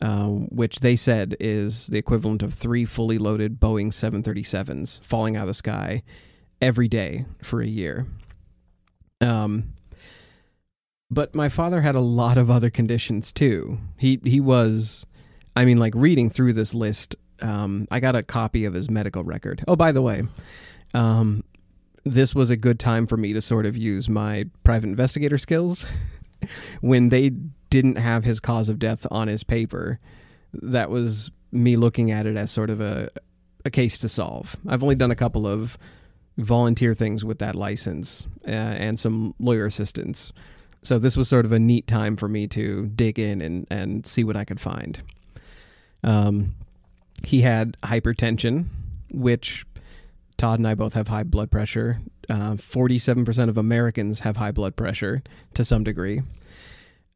uh, 0.00 0.26
which 0.26 0.80
they 0.80 0.96
said 0.96 1.36
is 1.38 1.86
the 1.86 1.98
equivalent 1.98 2.42
of 2.42 2.52
three 2.52 2.84
fully 2.84 3.18
loaded 3.18 3.60
Boeing 3.60 3.88
737s 3.88 5.00
falling 5.04 5.36
out 5.36 5.42
of 5.42 5.48
the 5.48 5.54
sky 5.54 6.02
every 6.60 6.88
day 6.88 7.24
for 7.42 7.60
a 7.60 7.66
year. 7.66 8.06
Um, 9.20 9.72
but 11.10 11.34
my 11.34 11.48
father 11.48 11.80
had 11.80 11.94
a 11.94 12.00
lot 12.00 12.36
of 12.36 12.50
other 12.50 12.68
conditions 12.68 13.32
too. 13.32 13.78
He 13.96 14.20
he 14.24 14.40
was, 14.40 15.06
I 15.54 15.64
mean, 15.64 15.78
like 15.78 15.94
reading 15.94 16.30
through 16.30 16.54
this 16.54 16.74
list. 16.74 17.14
Um, 17.40 17.86
I 17.90 18.00
got 18.00 18.16
a 18.16 18.22
copy 18.22 18.64
of 18.64 18.74
his 18.74 18.90
medical 18.90 19.22
record. 19.22 19.62
Oh, 19.68 19.76
by 19.76 19.92
the 19.92 20.02
way, 20.02 20.24
um, 20.94 21.44
this 22.04 22.34
was 22.34 22.50
a 22.50 22.56
good 22.56 22.78
time 22.78 23.06
for 23.06 23.16
me 23.16 23.32
to 23.32 23.40
sort 23.40 23.66
of 23.66 23.76
use 23.76 24.08
my 24.08 24.46
private 24.64 24.88
investigator 24.88 25.38
skills 25.38 25.84
when 26.80 27.08
they 27.08 27.30
didn't 27.70 27.96
have 27.96 28.24
his 28.24 28.40
cause 28.40 28.68
of 28.68 28.78
death 28.78 29.06
on 29.10 29.28
his 29.28 29.42
paper. 29.42 29.98
That 30.52 30.90
was 30.90 31.30
me 31.52 31.76
looking 31.76 32.10
at 32.10 32.26
it 32.26 32.36
as 32.36 32.50
sort 32.50 32.70
of 32.70 32.80
a 32.80 33.10
a 33.66 33.70
case 33.70 33.98
to 33.98 34.08
solve. 34.08 34.56
I've 34.68 34.82
only 34.82 34.94
done 34.94 35.10
a 35.10 35.16
couple 35.16 35.46
of 35.46 35.76
volunteer 36.38 36.94
things 36.94 37.24
with 37.24 37.40
that 37.40 37.56
license 37.56 38.26
uh, 38.46 38.50
and 38.50 38.98
some 38.98 39.34
lawyer 39.40 39.66
assistance. 39.66 40.32
So 40.82 40.98
this 40.98 41.16
was 41.16 41.28
sort 41.28 41.44
of 41.44 41.52
a 41.52 41.58
neat 41.58 41.86
time 41.86 42.16
for 42.16 42.28
me 42.28 42.46
to 42.48 42.86
dig 42.86 43.18
in 43.18 43.40
and, 43.40 43.66
and 43.70 44.06
see 44.06 44.22
what 44.22 44.36
I 44.36 44.44
could 44.44 44.60
find. 44.60 45.02
Um, 46.04 46.54
he 47.24 47.40
had 47.40 47.76
hypertension, 47.82 48.66
which 49.10 49.66
Todd 50.36 50.58
and 50.58 50.68
I 50.68 50.74
both 50.74 50.94
have 50.94 51.08
high 51.08 51.22
blood 51.22 51.50
pressure. 51.50 52.00
Uh, 52.28 52.54
47% 52.54 53.48
of 53.48 53.56
Americans 53.56 54.20
have 54.20 54.36
high 54.36 54.52
blood 54.52 54.76
pressure 54.76 55.22
to 55.54 55.64
some 55.64 55.84
degree. 55.84 56.22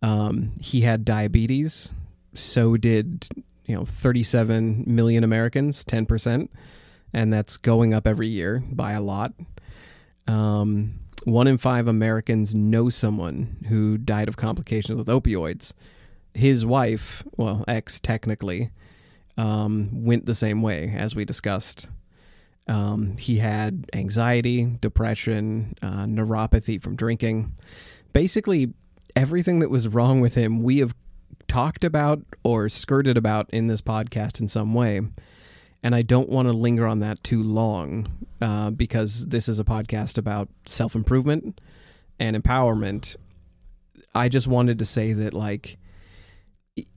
Um, 0.03 0.53
he 0.61 0.83
had 0.83 1.05
diabetes. 1.05 1.93
So 2.35 2.77
did, 2.77 3.27
you 3.67 3.75
know, 3.75 3.85
37 3.85 4.85
million 4.87 5.25
Americans, 5.25 5.85
10% 5.85 6.49
and 7.13 7.33
that's 7.33 7.57
going 7.57 7.95
up 7.95 8.07
every 8.07 8.29
year 8.29 8.63
by 8.71 8.93
a 8.93 9.01
lot. 9.01 9.33
Um, 10.27 11.01
one 11.25 11.47
in 11.47 11.59
five 11.59 11.89
Americans 11.89 12.55
know 12.55 12.89
someone 12.89 13.65
who 13.69 13.99
died 13.99 14.29
of 14.29 14.37
complications 14.37 14.97
with 14.97 15.09
opioids. 15.09 15.73
His 16.35 16.65
wife, 16.65 17.23
well, 17.37 17.65
ex 17.67 18.01
technically, 18.01 18.71
um, 19.37 19.89
went 19.93 20.27
the 20.27 20.35
same 20.35 20.63
way 20.63 20.95
as 20.97 21.15
we 21.15 21.25
discussed. 21.25 21.89
Um, 22.69 23.17
he 23.17 23.39
had 23.39 23.87
anxiety, 23.93 24.77
depression, 24.81 25.75
uh, 25.83 26.05
neuropathy 26.05 26.81
from 26.81 26.97
drinking. 26.97 27.55
Basically, 28.13 28.73
everything 29.17 29.59
that 29.61 29.71
was 29.71 29.89
wrong 29.89 30.21
with 30.21 30.35
him, 30.35 30.63
we 30.63 30.79
have 30.79 30.95
talked 31.49 31.83
about 31.83 32.23
or 32.45 32.69
skirted 32.69 33.17
about 33.17 33.51
in 33.51 33.67
this 33.67 33.81
podcast 33.81 34.41
in 34.41 34.49
some 34.49 34.73
way. 34.73 35.01
And 35.83 35.95
I 35.95 36.03
don't 36.03 36.29
want 36.29 36.47
to 36.47 36.53
linger 36.53 36.87
on 36.87 37.01
that 37.01 37.25
too 37.25 37.43
long 37.43 38.27
uh, 38.41 38.71
because 38.71 39.27
this 39.27 39.49
is 39.49 39.59
a 39.59 39.65
podcast 39.65 40.19
about 40.19 40.49
self 40.67 40.95
improvement 40.95 41.61
and 42.19 42.41
empowerment. 42.41 43.17
I 44.15 44.29
just 44.29 44.47
wanted 44.47 44.79
to 44.81 44.85
say 44.85 45.13
that, 45.15 45.33
like, 45.33 45.79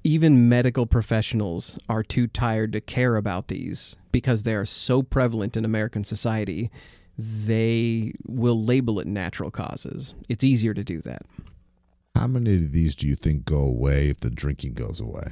even 0.03 0.49
medical 0.49 0.86
professionals 0.86 1.79
are 1.89 2.03
too 2.03 2.27
tired 2.27 2.71
to 2.73 2.81
care 2.81 3.15
about 3.15 3.47
these 3.47 3.95
because 4.12 4.43
they 4.43 4.55
are 4.55 4.65
so 4.65 5.01
prevalent 5.01 5.57
in 5.57 5.65
American 5.65 6.03
society. 6.03 6.69
They 7.17 8.13
will 8.25 8.63
label 8.63 8.99
it 8.99 9.07
natural 9.07 9.51
causes. 9.51 10.13
It's 10.29 10.43
easier 10.43 10.73
to 10.73 10.83
do 10.83 11.01
that. 11.01 11.23
How 12.15 12.27
many 12.27 12.55
of 12.55 12.71
these 12.71 12.95
do 12.95 13.07
you 13.07 13.15
think 13.15 13.45
go 13.45 13.59
away 13.59 14.09
if 14.09 14.19
the 14.19 14.29
drinking 14.29 14.73
goes 14.73 14.99
away? 14.99 15.27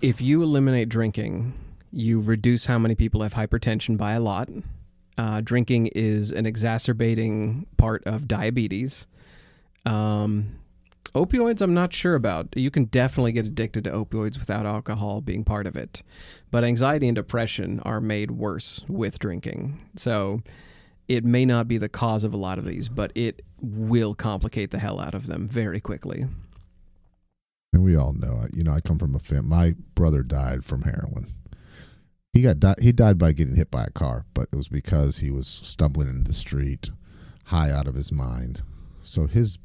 If 0.00 0.20
you 0.20 0.42
eliminate 0.42 0.88
drinking, 0.88 1.54
you 1.92 2.20
reduce 2.20 2.66
how 2.66 2.78
many 2.78 2.94
people 2.94 3.22
have 3.22 3.34
hypertension 3.34 3.96
by 3.96 4.12
a 4.12 4.20
lot. 4.20 4.48
Uh, 5.16 5.40
drinking 5.42 5.88
is 5.88 6.32
an 6.32 6.46
exacerbating 6.46 7.66
part 7.76 8.02
of 8.06 8.26
diabetes. 8.26 9.06
Um, 9.84 10.58
opioids, 11.14 11.60
I'm 11.60 11.74
not 11.74 11.92
sure 11.92 12.14
about. 12.14 12.48
You 12.56 12.70
can 12.70 12.84
definitely 12.86 13.32
get 13.32 13.46
addicted 13.46 13.84
to 13.84 13.90
opioids 13.90 14.38
without 14.38 14.66
alcohol 14.66 15.20
being 15.20 15.44
part 15.44 15.66
of 15.66 15.76
it. 15.76 16.02
But 16.50 16.64
anxiety 16.64 17.08
and 17.08 17.14
depression 17.14 17.80
are 17.80 18.00
made 18.00 18.32
worse 18.32 18.84
with 18.88 19.18
drinking. 19.18 19.80
So 19.96 20.42
it 21.08 21.24
may 21.24 21.44
not 21.44 21.68
be 21.68 21.78
the 21.78 21.88
cause 21.88 22.24
of 22.24 22.32
a 22.32 22.38
lot 22.38 22.58
of 22.58 22.64
these, 22.64 22.88
but 22.88 23.12
it 23.14 23.42
will 23.60 24.14
complicate 24.14 24.70
the 24.70 24.78
hell 24.78 25.00
out 25.00 25.14
of 25.14 25.26
them 25.26 25.46
very 25.46 25.80
quickly. 25.80 26.26
And 27.72 27.82
we 27.82 27.96
all 27.96 28.12
know, 28.12 28.42
it. 28.44 28.54
you 28.54 28.62
know, 28.62 28.72
I 28.72 28.80
come 28.80 28.98
from 28.98 29.14
a 29.14 29.18
family. 29.18 29.48
My 29.48 29.74
brother 29.94 30.22
died 30.22 30.64
from 30.64 30.82
heroin. 30.82 31.32
He 32.32 32.42
got 32.42 32.60
di- 32.60 32.74
he 32.80 32.92
died 32.92 33.18
by 33.18 33.32
getting 33.32 33.56
hit 33.56 33.70
by 33.70 33.84
a 33.84 33.90
car, 33.90 34.24
but 34.32 34.48
it 34.52 34.56
was 34.56 34.68
because 34.68 35.18
he 35.18 35.30
was 35.30 35.46
stumbling 35.46 36.08
in 36.08 36.24
the 36.24 36.32
street, 36.32 36.90
high 37.46 37.70
out 37.70 37.86
of 37.86 37.94
his 37.94 38.10
mind. 38.10 38.62
So 39.00 39.26
his 39.26 39.58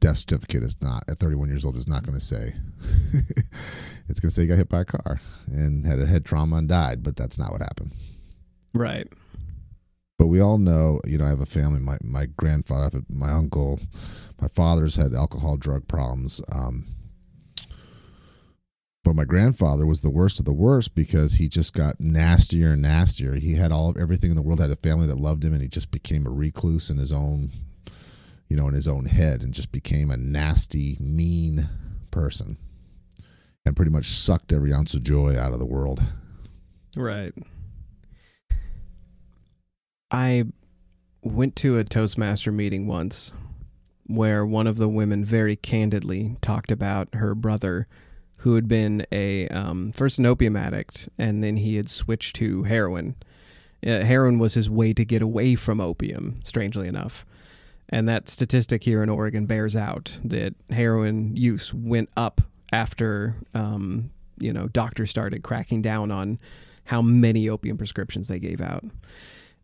death 0.00 0.18
certificate 0.18 0.62
is 0.62 0.80
not 0.82 1.04
at 1.08 1.18
31 1.18 1.48
years 1.48 1.64
old 1.64 1.76
is 1.76 1.88
not 1.88 2.02
going 2.04 2.18
to 2.18 2.24
say 2.24 2.52
it's 4.08 4.20
going 4.20 4.28
to 4.28 4.30
say 4.30 4.42
he 4.42 4.48
got 4.48 4.58
hit 4.58 4.68
by 4.68 4.80
a 4.80 4.84
car 4.84 5.20
and 5.46 5.86
had 5.86 5.98
a 5.98 6.06
head 6.06 6.24
trauma 6.24 6.56
and 6.56 6.68
died, 6.68 7.02
but 7.02 7.16
that's 7.16 7.38
not 7.38 7.52
what 7.52 7.62
happened. 7.62 7.92
Right. 8.74 9.08
But 10.18 10.26
we 10.28 10.40
all 10.40 10.58
know, 10.58 11.00
you 11.04 11.18
know, 11.18 11.26
I 11.26 11.30
have 11.30 11.40
a 11.40 11.46
family. 11.46 11.80
My 11.80 11.98
my 12.02 12.26
grandfather, 12.26 13.02
my 13.08 13.32
uncle, 13.32 13.80
my 14.40 14.48
father's 14.48 14.96
had 14.96 15.14
alcohol, 15.14 15.56
drug 15.56 15.88
problems. 15.88 16.40
Um, 16.54 16.86
but 19.04 19.14
my 19.14 19.24
grandfather 19.24 19.86
was 19.86 20.00
the 20.00 20.10
worst 20.10 20.40
of 20.40 20.46
the 20.46 20.52
worst 20.52 20.94
because 20.94 21.34
he 21.34 21.48
just 21.48 21.74
got 21.74 22.00
nastier 22.00 22.72
and 22.72 22.82
nastier. 22.82 23.34
He 23.34 23.54
had 23.54 23.70
all 23.70 23.90
of 23.90 23.96
everything 23.96 24.30
in 24.30 24.36
the 24.36 24.42
world, 24.42 24.58
had 24.58 24.70
a 24.70 24.76
family 24.76 25.06
that 25.06 25.18
loved 25.18 25.44
him, 25.44 25.52
and 25.52 25.62
he 25.62 25.68
just 25.68 25.92
became 25.92 26.26
a 26.26 26.30
recluse 26.30 26.90
in 26.90 26.96
his 26.96 27.12
own, 27.12 27.52
you 28.48 28.56
know, 28.56 28.68
in 28.68 28.74
his 28.74 28.88
own 28.88 29.06
head, 29.06 29.42
and 29.42 29.54
just 29.54 29.72
became 29.72 30.10
a 30.10 30.16
nasty, 30.16 30.96
mean 31.00 31.68
person, 32.10 32.56
and 33.64 33.76
pretty 33.76 33.90
much 33.90 34.06
sucked 34.06 34.52
every 34.52 34.72
ounce 34.72 34.94
of 34.94 35.04
joy 35.04 35.38
out 35.38 35.52
of 35.52 35.58
the 35.58 35.66
world. 35.66 36.02
Right. 36.96 37.34
I 40.10 40.44
went 41.22 41.56
to 41.56 41.76
a 41.76 41.84
Toastmaster 41.84 42.52
meeting 42.52 42.86
once 42.86 43.32
where 44.06 44.46
one 44.46 44.66
of 44.66 44.76
the 44.76 44.88
women 44.88 45.24
very 45.24 45.56
candidly 45.56 46.36
talked 46.40 46.70
about 46.70 47.14
her 47.14 47.34
brother 47.34 47.88
who 48.36 48.54
had 48.54 48.68
been 48.68 49.04
a 49.10 49.48
um, 49.48 49.92
first 49.92 50.18
an 50.18 50.26
opium 50.26 50.56
addict 50.56 51.08
and 51.18 51.42
then 51.42 51.56
he 51.56 51.76
had 51.76 51.90
switched 51.90 52.36
to 52.36 52.62
heroin. 52.64 53.16
Uh, 53.84 54.04
heroin 54.04 54.38
was 54.38 54.54
his 54.54 54.70
way 54.70 54.92
to 54.92 55.04
get 55.04 55.22
away 55.22 55.54
from 55.54 55.80
opium, 55.80 56.40
strangely 56.44 56.86
enough. 56.86 57.26
And 57.88 58.08
that 58.08 58.28
statistic 58.28 58.82
here 58.82 59.02
in 59.02 59.08
Oregon 59.08 59.46
bears 59.46 59.76
out 59.76 60.18
that 60.24 60.54
heroin 60.70 61.36
use 61.36 61.72
went 61.72 62.08
up 62.16 62.40
after 62.72 63.36
um, 63.54 64.10
you 64.38 64.52
know 64.52 64.66
doctors 64.68 65.10
started 65.10 65.42
cracking 65.42 65.82
down 65.82 66.10
on 66.10 66.38
how 66.84 67.00
many 67.02 67.48
opium 67.48 67.76
prescriptions 67.76 68.28
they 68.28 68.38
gave 68.38 68.60
out. 68.60 68.84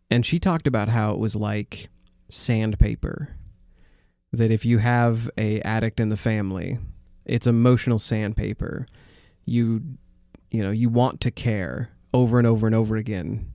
And 0.09 0.25
she 0.25 0.39
talked 0.39 0.67
about 0.67 0.89
how 0.89 1.11
it 1.11 1.19
was 1.19 1.35
like 1.35 1.89
sandpaper 2.29 3.35
that 4.31 4.51
if 4.51 4.65
you 4.65 4.79
have 4.79 5.29
a 5.37 5.61
addict 5.61 5.99
in 5.99 6.09
the 6.09 6.17
family 6.17 6.79
it's 7.25 7.47
emotional 7.47 7.99
sandpaper. 7.99 8.85
You 9.45 9.81
you 10.51 10.63
know 10.63 10.71
you 10.71 10.89
want 10.89 11.21
to 11.21 11.31
care 11.31 11.89
over 12.13 12.37
and 12.37 12.47
over 12.47 12.67
and 12.67 12.75
over 12.75 12.95
again 12.95 13.53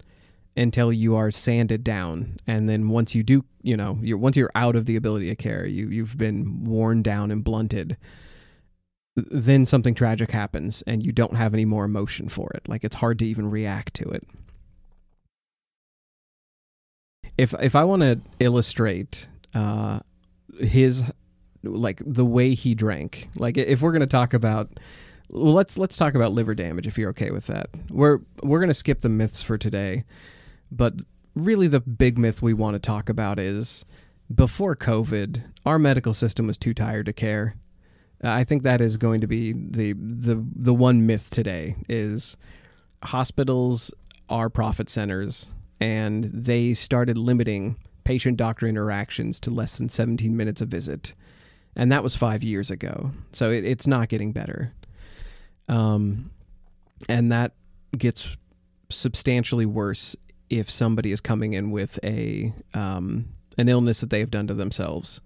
until 0.59 0.93
you 0.93 1.17
are 1.17 1.31
sanded 1.31 1.85
down. 1.85 2.39
And 2.47 2.69
then 2.69 2.89
once 2.89 3.15
you 3.15 3.23
do 3.23 3.45
you 3.63 3.77
know 3.77 3.99
you're 4.03 4.19
once 4.19 4.37
you're 4.37 4.51
out 4.55 4.77
of 4.77 4.87
the 4.87 4.97
ability 4.97 5.29
to 5.29 5.37
care 5.37 5.67
you 5.67 5.89
you've 5.89 6.17
been 6.17 6.65
worn 6.65 7.03
down 7.03 7.31
and 7.31 7.43
blunted 7.43 7.97
then 9.31 9.65
something 9.65 9.95
tragic 9.95 10.31
happens 10.31 10.83
and 10.87 11.05
you 11.05 11.13
don't 11.13 11.37
have 11.37 11.55
any 11.55 11.65
more 11.65 11.85
emotion 11.85 12.29
for 12.29 12.51
it. 12.55 12.69
Like 12.69 12.85
it's 12.85 12.97
hard 12.97 13.19
to 13.21 13.27
even 13.27 13.51
react 13.51 13.95
to 13.95 14.09
it. 14.09 14.27
If 17.37 17.55
if 17.61 17.77
I 17.77 17.85
want 17.85 18.03
to 18.03 18.21
illustrate 18.41 19.29
uh, 19.55 20.01
his 20.61 21.05
like 21.63 22.03
the 22.05 22.25
way 22.25 22.55
he 22.55 22.75
drank, 22.75 23.31
like 23.37 23.57
if 23.57 23.81
we're 23.81 23.93
going 23.93 24.01
to 24.01 24.07
talk 24.07 24.35
about 24.35 24.81
well, 25.29 25.53
let's 25.53 25.79
let's 25.79 25.97
talk 25.97 26.15
about 26.15 26.33
liver 26.33 26.55
damage 26.55 26.87
if 26.87 26.99
you're 26.99 27.11
okay 27.11 27.31
with 27.31 27.47
that. 27.47 27.69
We're 27.91 28.21
we're 28.43 28.59
going 28.59 28.69
to 28.69 28.75
skip 28.75 29.01
the 29.01 29.09
myths 29.09 29.41
for 29.41 29.57
today, 29.57 30.05
but 30.71 30.95
really 31.35 31.69
the 31.69 31.81
big 31.81 32.19
myth 32.19 32.43
we 32.43 32.53
want 32.53 32.75
to 32.75 32.79
talk 32.79 33.09
about 33.09 33.39
is 33.39 33.85
before 34.35 34.77
COVID, 34.77 35.43
our 35.65 35.79
medical 35.79 36.13
system 36.13 36.47
was 36.47 36.59
too 36.59 36.75
tired 36.75 37.07
to 37.07 37.13
care. 37.13 37.55
I 38.23 38.45
think 38.45 38.63
that 38.65 38.81
is 38.81 38.97
going 38.97 39.21
to 39.21 39.27
be 39.27 39.53
the 39.53 39.93
the 39.93 40.45
the 40.57 40.75
one 40.75 41.07
myth 41.07 41.31
today 41.31 41.77
is 41.89 42.37
hospitals 43.03 43.93
are 44.29 44.51
profit 44.51 44.89
centers 44.89 45.51
and 45.81 46.25
they 46.25 46.75
started 46.75 47.17
limiting 47.17 47.77
patient 48.03 48.37
doctor 48.37 48.67
interactions 48.67 49.39
to 49.39 49.51
less 49.51 49.79
than 49.79 49.89
17 49.89 50.37
minutes 50.37 50.61
a 50.61 50.67
visit. 50.67 51.15
And 51.77 51.93
that 51.93 52.03
was 52.03 52.17
five 52.17 52.43
years 52.43 52.71
ago. 52.71 53.13
So 53.33 53.51
it, 53.51 53.65
it's 53.65 53.87
not 53.87 54.09
getting 54.09 54.33
better. 54.33 54.73
Um, 55.69 56.31
and 57.09 57.31
that 57.31 57.53
gets 57.97 58.37
substantially 58.91 59.67
worse 59.67 60.17
if 60.51 60.71
somebody 60.71 61.13
is 61.13 61.21
coming 61.21 61.53
in 61.53 61.71
with 61.71 61.99
a 62.03 62.53
um, 62.75 63.27
an 63.57 63.69
illness 63.69 64.01
that 64.01 64.11
they 64.11 64.21
have 64.21 64.31
done 64.31 64.47
to 64.47 64.55
themselves. 64.55 65.21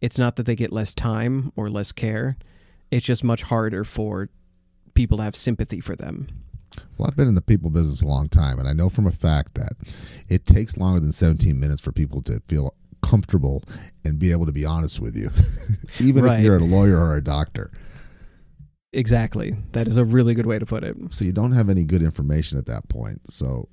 It's 0.00 0.18
not 0.18 0.36
that 0.36 0.46
they 0.46 0.56
get 0.56 0.72
less 0.72 0.94
time 0.94 1.52
or 1.56 1.68
less 1.68 1.92
care. 1.92 2.38
It's 2.90 3.04
just 3.04 3.22
much 3.22 3.42
harder 3.42 3.84
for 3.84 4.30
people 4.94 5.18
to 5.18 5.24
have 5.24 5.36
sympathy 5.36 5.78
for 5.78 5.94
them. 5.94 6.28
Well, 6.96 7.08
I've 7.08 7.16
been 7.16 7.28
in 7.28 7.34
the 7.34 7.42
people 7.42 7.70
business 7.70 8.02
a 8.02 8.06
long 8.06 8.28
time, 8.28 8.58
and 8.58 8.68
I 8.68 8.72
know 8.72 8.88
from 8.88 9.06
a 9.06 9.12
fact 9.12 9.54
that 9.54 9.72
it 10.28 10.46
takes 10.46 10.78
longer 10.78 11.00
than 11.00 11.12
17 11.12 11.58
minutes 11.58 11.82
for 11.82 11.92
people 11.92 12.22
to 12.22 12.40
feel 12.46 12.74
comfortable 13.02 13.62
and 14.04 14.18
be 14.18 14.30
able 14.30 14.46
to 14.46 14.52
be 14.52 14.64
honest 14.64 15.00
with 15.00 15.16
you, 15.16 15.30
even 16.04 16.24
right. 16.24 16.38
if 16.38 16.44
you're 16.44 16.56
a 16.56 16.60
lawyer 16.60 16.98
or 16.98 17.16
a 17.16 17.24
doctor. 17.24 17.70
Exactly. 18.92 19.54
That 19.72 19.86
is 19.86 19.96
a 19.96 20.04
really 20.04 20.34
good 20.34 20.46
way 20.46 20.58
to 20.58 20.66
put 20.66 20.82
it. 20.82 20.96
So 21.12 21.24
you 21.24 21.32
don't 21.32 21.52
have 21.52 21.68
any 21.68 21.84
good 21.84 22.02
information 22.02 22.58
at 22.58 22.66
that 22.66 22.88
point. 22.88 23.30
So 23.30 23.68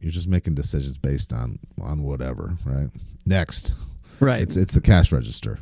you're 0.00 0.12
just 0.12 0.28
making 0.28 0.54
decisions 0.54 0.96
based 0.98 1.32
on 1.32 1.58
on 1.80 2.02
whatever, 2.02 2.56
right? 2.64 2.88
Next. 3.26 3.74
Right. 4.18 4.42
It's 4.42 4.56
it's 4.56 4.74
the 4.74 4.80
cash 4.80 5.12
register. 5.12 5.58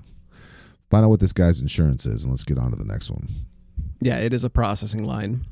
Find 0.90 1.04
out 1.04 1.10
what 1.10 1.20
this 1.20 1.32
guy's 1.32 1.60
insurance 1.60 2.06
is 2.06 2.24
and 2.24 2.32
let's 2.32 2.44
get 2.44 2.58
on 2.58 2.70
to 2.70 2.76
the 2.76 2.84
next 2.84 3.10
one. 3.10 3.28
Yeah, 4.00 4.18
it 4.18 4.32
is 4.32 4.44
a 4.44 4.50
processing 4.50 5.04
line. 5.04 5.44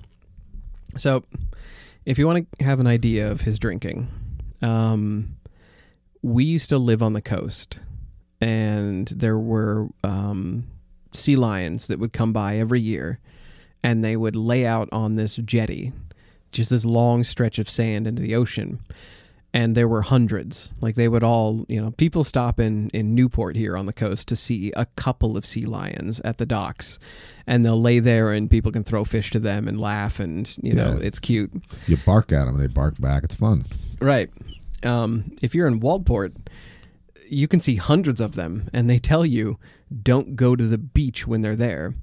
So, 0.96 1.25
if 2.05 2.18
you 2.18 2.27
want 2.27 2.49
to 2.59 2.64
have 2.64 2.81
an 2.81 2.87
idea 2.87 3.31
of 3.31 3.42
his 3.42 3.59
drinking, 3.59 4.09
um, 4.62 5.37
we 6.22 6.44
used 6.44 6.70
to 6.70 6.79
live 6.79 7.03
on 7.03 7.12
the 7.12 7.20
coast, 7.20 7.81
and 8.40 9.09
there 9.09 9.37
were 9.38 9.88
um, 10.05 10.64
sea 11.12 11.37
lions 11.37 11.88
that 11.88 11.99
would 11.99 12.12
come 12.12 12.33
by 12.33 12.57
every 12.57 12.81
year, 12.81 13.18
and 13.83 14.03
they 14.03 14.16
would 14.16 14.37
lay 14.37 14.64
out 14.66 14.88
on 14.92 15.16
this 15.16 15.37
jetty, 15.37 15.92
just 16.57 16.71
this 16.71 16.85
long 16.85 17.25
stretch 17.25 17.59
of 17.59 17.71
sand 17.71 18.07
into 18.07 18.23
the 18.23 18.35
ocean. 18.35 18.81
and 19.55 19.75
there 19.75 19.88
were 19.88 20.03
hundreds. 20.03 20.71
Like 20.83 20.97
they 20.97 21.09
would 21.09 21.23
all, 21.23 21.64
you 21.69 21.81
know, 21.81 21.90
people 21.92 22.25
stop 22.25 22.61
in 22.61 22.90
in 22.90 23.14
Newport 23.14 23.57
here 23.57 23.75
on 23.77 23.87
the 23.87 23.92
coast 23.92 24.29
to 24.29 24.37
see 24.37 24.71
a 24.77 24.85
couple 24.97 25.35
of 25.37 25.47
sea 25.47 25.64
lions 25.64 26.21
at 26.21 26.37
the 26.37 26.45
docks, 26.45 26.99
and 27.47 27.64
they'll 27.64 27.81
lay 27.81 27.99
there 28.01 28.33
and 28.33 28.51
people 28.51 28.71
can 28.71 28.85
throw 28.85 29.05
fish 29.05 29.31
to 29.31 29.38
them 29.38 29.66
and 29.66 29.81
laugh 29.81 30.21
and 30.21 30.57
you 30.62 30.75
know 30.75 30.99
it's 31.01 31.19
cute. 31.19 31.53
You 31.87 31.97
bark 32.05 32.33
at 32.33 32.45
them 32.45 32.57
and 32.57 32.61
they 32.61 32.66
bark 32.66 33.01
back. 33.01 33.25
It's 33.25 33.35
fun. 33.37 33.64
Right. 34.01 34.29
Um, 34.83 35.33
if 35.40 35.55
you're 35.55 35.69
in 35.69 35.81
Waldport, 35.81 36.35
you 37.29 37.49
can 37.49 37.61
see 37.61 37.77
hundreds 37.77 38.21
of 38.21 38.35
them, 38.35 38.69
and 38.75 38.90
they 38.90 38.99
tell 38.99 39.25
you 39.25 39.59
don't 40.03 40.37
go 40.37 40.55
to 40.55 40.66
the 40.66 40.79
beach 40.79 41.27
when 41.27 41.40
they're 41.40 41.57
there 41.57 41.95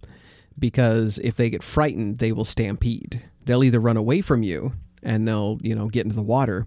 because 0.57 1.19
if 1.19 1.35
they 1.35 1.49
get 1.51 1.61
frightened, 1.61 2.17
they 2.17 2.31
will 2.31 2.45
stampede. 2.45 3.21
They'll 3.45 3.63
either 3.63 3.79
run 3.79 3.97
away 3.97 4.21
from 4.21 4.43
you 4.43 4.73
and 5.01 5.27
they'll, 5.27 5.59
you 5.61 5.75
know, 5.75 5.87
get 5.89 6.03
into 6.05 6.15
the 6.15 6.21
water, 6.23 6.65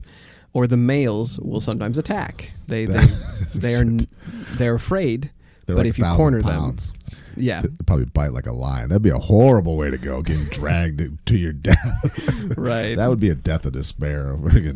or 0.52 0.66
the 0.66 0.76
males 0.76 1.38
will 1.40 1.60
sometimes 1.60 1.98
attack. 1.98 2.52
They 2.68 2.84
they 2.86 3.06
they 3.54 3.74
are 3.74 3.84
they're 4.58 4.74
afraid. 4.74 5.30
They're 5.66 5.76
but 5.76 5.82
like 5.82 5.88
if 5.90 5.98
you 5.98 6.04
corner 6.04 6.40
pounds. 6.42 6.92
them, 6.92 7.00
yeah, 7.38 7.60
They'd 7.62 7.86
probably 7.86 8.04
bite 8.06 8.32
like 8.32 8.46
a 8.46 8.52
lion. 8.52 8.88
That'd 8.88 9.02
be 9.02 9.10
a 9.10 9.18
horrible 9.18 9.76
way 9.76 9.90
to 9.90 9.98
go, 9.98 10.22
getting 10.22 10.44
dragged 10.46 11.02
to 11.26 11.36
your 11.36 11.52
death. 11.52 12.54
right. 12.56 12.96
that 12.96 13.08
would 13.08 13.20
be 13.20 13.30
a 13.30 13.34
death 13.34 13.64
of 13.66 13.72
despair. 13.72 14.36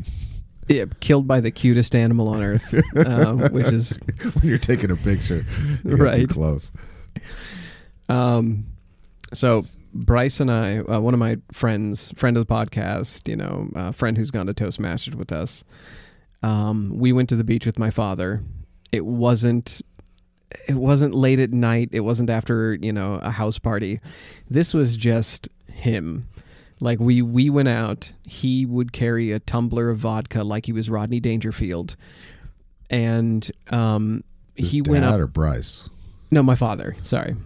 Yeah, 0.69 0.85
killed 1.01 1.27
by 1.27 1.41
the 1.41 1.51
cutest 1.51 1.97
animal 1.97 2.29
on 2.29 2.45
earth, 2.45 2.73
uh, 2.97 3.33
which 3.49 3.67
is 3.67 3.99
when 4.35 4.47
you're 4.47 4.57
taking 4.57 4.93
a 4.93 4.97
picture, 4.97 5.45
you 5.85 5.91
get 5.91 5.97
too 5.97 5.97
Right. 5.97 6.29
close. 6.29 6.71
Um, 8.09 8.67
so 9.33 9.67
Bryce 9.93 10.41
and 10.41 10.51
I, 10.51 10.79
uh, 10.79 11.01
one 11.01 11.15
of 11.15 11.21
my 11.21 11.39
friends, 11.53 12.13
friend 12.17 12.37
of 12.37 12.47
the 12.47 12.53
podcast, 12.53 13.29
you 13.29 13.37
know, 13.37 13.69
a 13.75 13.93
friend 13.93 14.17
who's 14.17 14.31
gone 14.31 14.47
to 14.47 14.55
Toastmasters 14.55 15.15
with 15.15 15.33
us, 15.33 15.65
um, 16.43 16.93
we 16.95 17.13
went 17.13 17.29
to 17.31 17.37
the 17.37 17.45
beach 17.45 17.67
with 17.67 17.79
my 17.79 17.91
father. 17.91 18.43
It 18.93 19.05
wasn't. 19.05 19.83
It 20.69 20.75
wasn't 20.75 21.15
late 21.15 21.39
at 21.39 21.53
night. 21.53 21.91
It 21.93 22.01
wasn't 22.01 22.29
after 22.29 22.75
you 22.75 22.93
know 22.93 23.15
a 23.23 23.31
house 23.31 23.59
party. 23.59 24.01
This 24.49 24.75
was 24.75 24.97
just 24.97 25.49
him. 25.73 26.27
Like 26.81 26.99
we 26.99 27.23
we 27.23 27.51
went 27.51 27.69
out. 27.69 28.13
He 28.25 28.67
would 28.67 28.93
carry 28.93 29.33
a 29.33 29.39
tumbler 29.39 29.91
of 29.91 29.99
vodka 29.99 30.43
like 30.43 30.67
he 30.67 30.73
was 30.73 30.89
Rodney 30.91 31.21
Dangerfield, 31.21 31.95
and 32.89 33.49
um, 33.69 34.25
His 34.57 34.71
he 34.71 34.83
went 34.83 35.05
dad 35.05 35.15
up 35.15 35.21
or 35.21 35.27
Bryce. 35.27 35.89
no, 36.31 36.43
my 36.43 36.55
father. 36.57 36.97
Sorry. 37.03 37.37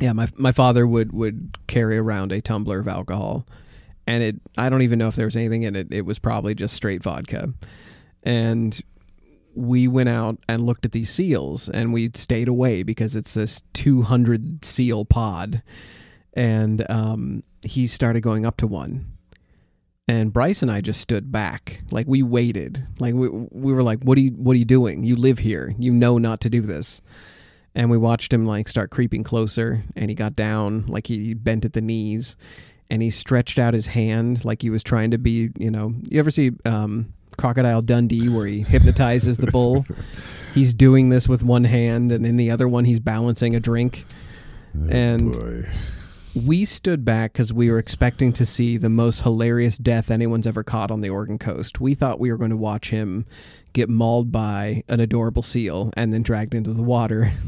Yeah, 0.00 0.12
my 0.12 0.28
my 0.36 0.52
father 0.52 0.86
would 0.86 1.12
would 1.12 1.56
carry 1.66 1.96
around 1.96 2.32
a 2.32 2.40
tumbler 2.40 2.80
of 2.80 2.88
alcohol, 2.88 3.46
and 4.06 4.22
it. 4.22 4.36
I 4.58 4.68
don't 4.68 4.82
even 4.82 4.98
know 4.98 5.08
if 5.08 5.14
there 5.14 5.26
was 5.26 5.36
anything 5.36 5.62
in 5.62 5.76
it. 5.76 5.88
It 5.92 6.04
was 6.04 6.18
probably 6.18 6.54
just 6.54 6.74
straight 6.74 7.02
vodka, 7.02 7.52
and 8.22 8.80
we 9.54 9.86
went 9.86 10.08
out 10.08 10.38
and 10.48 10.66
looked 10.66 10.84
at 10.84 10.92
these 10.92 11.10
seals, 11.10 11.68
and 11.68 11.92
we 11.92 12.10
stayed 12.14 12.48
away 12.48 12.82
because 12.82 13.14
it's 13.14 13.34
this 13.34 13.62
two 13.72 14.02
hundred 14.02 14.64
seal 14.64 15.04
pod, 15.04 15.62
and 16.32 16.88
um, 16.90 17.44
he 17.62 17.86
started 17.86 18.22
going 18.22 18.44
up 18.44 18.56
to 18.58 18.66
one. 18.66 19.06
And 20.06 20.32
Bryce 20.32 20.60
and 20.60 20.70
I 20.70 20.82
just 20.82 21.00
stood 21.00 21.32
back, 21.32 21.82
like 21.90 22.06
we 22.06 22.22
waited, 22.22 22.86
like 22.98 23.14
we 23.14 23.28
we 23.28 23.72
were 23.72 23.82
like, 23.82 24.02
"What 24.02 24.18
are 24.18 24.22
you 24.22 24.32
What 24.32 24.54
are 24.54 24.58
you 24.58 24.64
doing? 24.64 25.04
You 25.04 25.16
live 25.16 25.38
here. 25.38 25.74
You 25.78 25.92
know 25.92 26.18
not 26.18 26.40
to 26.42 26.50
do 26.50 26.60
this." 26.60 27.00
And 27.74 27.90
we 27.90 27.98
watched 27.98 28.32
him 28.32 28.46
like 28.46 28.68
start 28.68 28.90
creeping 28.90 29.22
closer 29.24 29.82
and 29.96 30.08
he 30.10 30.14
got 30.14 30.36
down 30.36 30.86
like 30.86 31.06
he 31.06 31.34
bent 31.34 31.64
at 31.64 31.72
the 31.72 31.80
knees 31.80 32.36
and 32.90 33.02
he 33.02 33.10
stretched 33.10 33.58
out 33.58 33.74
his 33.74 33.86
hand 33.86 34.44
like 34.44 34.62
he 34.62 34.70
was 34.70 34.82
trying 34.82 35.10
to 35.10 35.18
be 35.18 35.50
you 35.58 35.70
know 35.70 35.94
you 36.08 36.18
ever 36.20 36.30
see 36.30 36.52
um, 36.64 37.12
crocodile 37.38 37.82
dundee 37.82 38.28
where 38.28 38.46
he 38.46 38.60
hypnotizes 38.62 39.38
the 39.38 39.50
bull 39.50 39.84
he's 40.54 40.72
doing 40.74 41.08
this 41.08 41.28
with 41.28 41.42
one 41.42 41.64
hand 41.64 42.12
and 42.12 42.24
in 42.24 42.36
the 42.36 42.50
other 42.50 42.68
one 42.68 42.84
he's 42.84 43.00
balancing 43.00 43.56
a 43.56 43.60
drink 43.60 44.04
And- 44.90 45.34
Oh, 45.34 45.38
boy. 45.38 45.62
we 46.34 46.64
stood 46.64 47.04
back 47.04 47.32
because 47.32 47.52
we 47.52 47.70
were 47.70 47.78
expecting 47.78 48.32
to 48.34 48.44
see 48.46 48.76
the 48.76 48.88
most 48.90 49.22
hilarious 49.22 49.78
death 49.78 50.10
anyone's 50.10 50.46
ever 50.46 50.62
caught 50.64 50.90
on 50.90 51.00
the 51.00 51.08
Oregon 51.08 51.38
coast. 51.38 51.80
We 51.80 51.94
thought 51.94 52.18
we 52.18 52.30
were 52.32 52.36
going 52.38 52.50
to 52.50 52.56
watch 52.56 52.90
him 52.90 53.24
get 53.72 53.88
mauled 53.88 54.32
by 54.32 54.82
an 54.88 54.98
adorable 54.98 55.42
seal 55.44 55.90
and 55.96 56.12
then 56.12 56.22
dragged 56.24 56.54
into 56.54 56.72
the 56.72 56.82
water. 56.82 57.30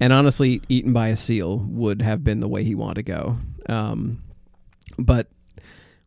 and 0.00 0.12
honestly, 0.12 0.60
eaten 0.68 0.92
by 0.92 1.08
a 1.08 1.16
seal 1.16 1.58
would 1.68 2.02
have 2.02 2.22
been 2.24 2.40
the 2.40 2.48
way 2.48 2.64
he 2.64 2.74
wanted 2.74 2.94
to 3.06 3.12
go. 3.12 3.36
Um, 3.68 4.22
but 4.98 5.28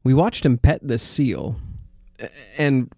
we 0.03 0.13
watched 0.13 0.45
him 0.45 0.57
pet 0.57 0.79
this 0.83 1.03
seal, 1.03 1.55
and 2.57 2.91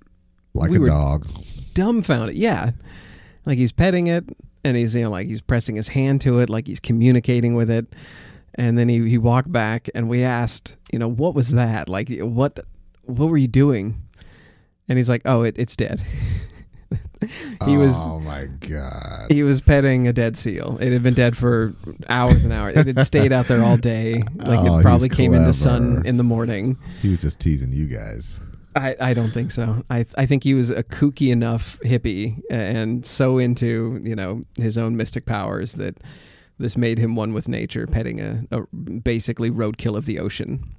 like 0.53 0.71
we 0.71 0.77
a 0.77 0.79
were- 0.82 0.88
dog. 0.88 1.27
dumbfounded. 1.73 2.36
Yeah, 2.36 2.71
like 3.45 3.58
he's 3.58 3.71
petting 3.71 4.08
it, 4.08 4.25
and 4.63 4.75
he's 4.77 4.93
you 4.95 5.03
know 5.03 5.10
like 5.12 5.27
he's 5.27 5.41
pressing 5.41 5.75
his 5.75 5.88
hand 5.89 6.21
to 6.21 6.39
it, 6.39 6.49
like 6.49 6.67
he's 6.67 6.79
communicating 6.79 7.55
with 7.55 7.69
it. 7.69 7.86
And 8.55 8.77
then 8.77 8.89
he 8.89 9.08
he 9.10 9.17
walked 9.17 9.51
back, 9.51 9.89
and 9.95 10.10
we 10.10 10.23
asked, 10.23 10.75
you 10.91 10.99
know, 10.99 11.08
what 11.08 11.34
was 11.34 11.51
that? 11.51 11.88
Like 11.88 12.10
what 12.19 12.60
what 13.03 13.29
were 13.29 13.38
you 13.38 13.47
doing? 13.47 14.01
And 14.89 14.97
he's 14.97 15.08
like, 15.10 15.21
oh, 15.25 15.43
it, 15.43 15.55
it's 15.58 15.75
dead. 15.75 16.01
he 17.65 17.77
was 17.77 17.93
Oh 17.95 18.19
my 18.19 18.45
god. 18.62 19.27
he 19.29 19.43
was 19.43 19.62
petting 19.62 20.08
a 20.08 20.13
dead 20.13 20.38
seal. 20.38 20.77
It 20.79 20.91
had 20.93 21.03
been 21.03 21.13
dead 21.13 21.36
for 21.36 21.73
hours 22.08 22.43
and 22.43 22.53
hours. 22.53 22.75
It 22.77 22.88
had 22.88 23.05
stayed 23.05 23.32
out 23.34 23.47
there 23.47 23.62
all 23.63 23.77
day. 23.77 24.23
Like 24.36 24.60
Oh, 24.60 24.79
it 24.79 24.82
probably 24.82 25.10
came 25.10 25.34
into 25.34 25.47
the 25.47 25.53
sun 25.53 26.05
in 26.05 26.17
the 26.17 26.23
morning. 26.23 26.77
He 27.01 27.10
was 27.10 27.21
just 27.21 27.39
teasing 27.39 27.71
you 27.71 27.88
guys. 27.88 28.39
I, 28.75 28.95
I 28.99 29.13
don't 29.13 29.32
think 29.32 29.51
so. 29.51 29.84
I 29.89 30.05
I 30.17 30.25
think 30.25 30.43
he 30.43 30.53
was 30.53 30.69
a 30.69 30.84
kooky 30.84 31.32
enough 31.32 31.77
hippie 31.84 32.39
and 32.49 33.05
so 33.05 33.38
into 33.38 33.99
you 34.03 34.15
know 34.15 34.45
his 34.55 34.77
own 34.77 34.95
mystic 34.95 35.25
powers 35.25 35.73
that 35.73 35.97
this 36.60 36.77
made 36.77 36.97
him 36.99 37.15
one 37.15 37.34
with 37.34 37.47
nature, 37.47 37.88
petting 37.88 38.19
a, 38.19 38.43
a 38.51 38.62
basically 38.75 39.49
roadkill 39.49 39.97
of 39.97 40.05
the 40.05 40.19
ocean. 40.19 40.75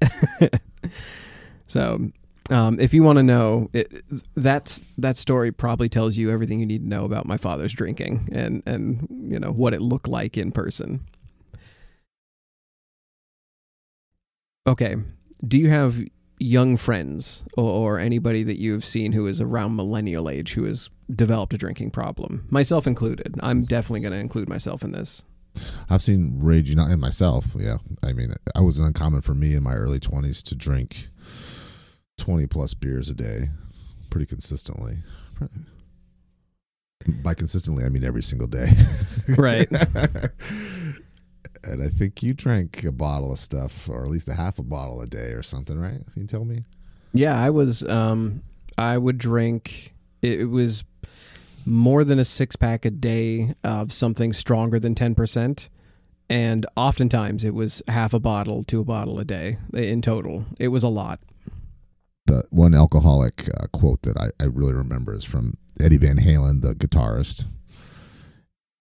so, 1.66 2.10
um, 2.50 2.80
if 2.80 2.94
you 2.94 3.02
want 3.02 3.18
to 3.18 3.22
know, 3.22 3.70
it, 3.72 4.04
that's 4.36 4.82
that 4.98 5.16
story 5.16 5.52
probably 5.52 5.88
tells 5.88 6.16
you 6.16 6.30
everything 6.30 6.60
you 6.60 6.66
need 6.66 6.82
to 6.82 6.88
know 6.88 7.04
about 7.04 7.26
my 7.26 7.36
father's 7.36 7.72
drinking 7.72 8.28
and 8.32 8.62
and 8.66 9.06
you 9.30 9.38
know 9.38 9.50
what 9.50 9.74
it 9.74 9.82
looked 9.82 10.08
like 10.08 10.36
in 10.36 10.52
person. 10.52 11.00
Okay, 14.66 14.96
do 15.46 15.56
you 15.56 15.70
have 15.70 15.98
young 16.40 16.76
friends 16.76 17.44
or, 17.56 17.64
or 17.64 17.98
anybody 17.98 18.42
that 18.42 18.58
you've 18.58 18.84
seen 18.84 19.12
who 19.12 19.26
is 19.26 19.40
around 19.40 19.76
millennial 19.76 20.28
age 20.28 20.52
who 20.54 20.64
has 20.64 20.88
developed 21.14 21.54
a 21.54 21.58
drinking 21.58 21.90
problem, 21.90 22.46
myself 22.50 22.86
included. 22.86 23.34
I'm 23.40 23.64
definitely 23.64 24.00
going 24.00 24.12
to 24.12 24.18
include 24.18 24.48
myself 24.48 24.82
in 24.82 24.92
this. 24.92 25.24
I've 25.90 26.02
seen 26.02 26.38
raging 26.40 26.78
in 26.78 27.00
myself. 27.00 27.46
Yeah, 27.58 27.78
I 28.02 28.12
mean, 28.12 28.34
I 28.54 28.60
was 28.60 28.78
uncommon 28.78 29.22
for 29.22 29.34
me 29.34 29.54
in 29.54 29.62
my 29.62 29.74
early 29.74 29.98
twenties 29.98 30.42
to 30.44 30.54
drink 30.54 31.08
twenty 32.18 32.46
plus 32.46 32.74
beers 32.74 33.08
a 33.08 33.14
day, 33.14 33.48
pretty 34.10 34.26
consistently. 34.26 34.98
By 37.22 37.32
consistently, 37.34 37.84
I 37.84 37.88
mean 37.88 38.04
every 38.04 38.22
single 38.22 38.48
day. 38.48 38.72
Right. 39.36 39.68
and 41.64 41.82
I 41.82 41.88
think 41.88 42.22
you 42.22 42.32
drank 42.32 42.82
a 42.84 42.92
bottle 42.92 43.30
of 43.30 43.38
stuff, 43.38 43.86
or 43.88 44.02
at 44.02 44.08
least 44.08 44.26
a 44.28 44.34
half 44.34 44.58
a 44.58 44.62
bottle 44.62 45.02
a 45.02 45.06
day, 45.06 45.32
or 45.32 45.42
something, 45.42 45.78
right? 45.78 46.00
Can 46.12 46.22
you 46.22 46.26
tell 46.28 46.46
me? 46.46 46.64
Yeah, 47.12 47.38
I 47.38 47.50
was. 47.50 47.86
Um, 47.86 48.42
I 48.78 48.96
would 48.96 49.18
drink. 49.18 49.92
It, 50.22 50.40
it 50.40 50.44
was 50.46 50.84
more 51.66 52.04
than 52.04 52.18
a 52.18 52.24
six 52.24 52.56
pack 52.56 52.86
a 52.86 52.90
day 52.90 53.54
of 53.62 53.92
something 53.92 54.32
stronger 54.32 54.78
than 54.78 54.94
ten 54.94 55.14
percent, 55.14 55.68
and 56.30 56.64
oftentimes 56.74 57.44
it 57.44 57.52
was 57.54 57.82
half 57.88 58.14
a 58.14 58.18
bottle 58.20 58.64
to 58.64 58.80
a 58.80 58.84
bottle 58.84 59.18
a 59.18 59.24
day 59.26 59.58
in 59.74 60.00
total. 60.00 60.46
It 60.58 60.68
was 60.68 60.82
a 60.82 60.88
lot. 60.88 61.20
The 62.28 62.44
one 62.50 62.74
alcoholic 62.74 63.48
uh, 63.58 63.66
quote 63.72 64.02
that 64.02 64.16
I, 64.18 64.30
I 64.40 64.46
really 64.46 64.74
remember 64.74 65.14
is 65.14 65.24
from 65.24 65.54
Eddie 65.80 65.96
Van 65.96 66.18
Halen, 66.18 66.60
the 66.60 66.74
guitarist, 66.74 67.46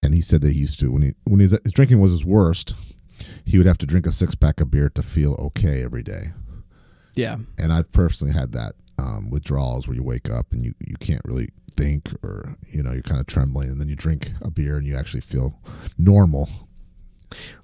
and 0.03 0.13
he 0.13 0.21
said 0.21 0.41
that 0.41 0.51
he 0.51 0.59
used 0.59 0.79
to 0.81 0.91
when 0.91 1.01
he 1.01 1.13
when 1.23 1.39
his, 1.39 1.57
his 1.63 1.71
drinking 1.71 1.99
was 1.99 2.11
his 2.11 2.25
worst, 2.25 2.75
he 3.45 3.57
would 3.57 3.65
have 3.65 3.77
to 3.79 3.85
drink 3.85 4.05
a 4.05 4.11
six 4.11 4.35
pack 4.35 4.59
of 4.59 4.69
beer 4.69 4.89
to 4.89 5.01
feel 5.01 5.33
okay 5.39 5.83
every 5.83 6.03
day. 6.03 6.33
Yeah, 7.15 7.37
And 7.57 7.73
I've 7.73 7.91
personally 7.91 8.33
had 8.33 8.51
that 8.51 8.75
um, 8.99 9.31
withdrawals 9.31 9.87
where 9.87 9.95
you 9.95 10.03
wake 10.03 10.29
up 10.29 10.51
and 10.51 10.63
you 10.63 10.75
you 10.85 10.95
can't 10.99 11.23
really 11.25 11.49
think 11.71 12.13
or 12.23 12.57
you 12.69 12.83
know 12.83 12.91
you're 12.91 13.01
kind 13.01 13.21
of 13.21 13.27
trembling, 13.27 13.69
and 13.69 13.79
then 13.79 13.87
you 13.87 13.95
drink 13.95 14.33
a 14.41 14.51
beer 14.51 14.75
and 14.75 14.85
you 14.85 14.95
actually 14.95 15.21
feel 15.21 15.59
normal. 15.97 16.49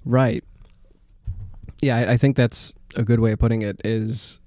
right. 0.04 0.42
Yeah, 1.82 1.96
I, 1.96 2.12
I 2.12 2.16
think 2.16 2.36
that's 2.36 2.72
a 2.96 3.02
good 3.02 3.20
way 3.20 3.32
of 3.32 3.38
putting 3.38 3.60
it. 3.62 3.80
Is 3.84 4.40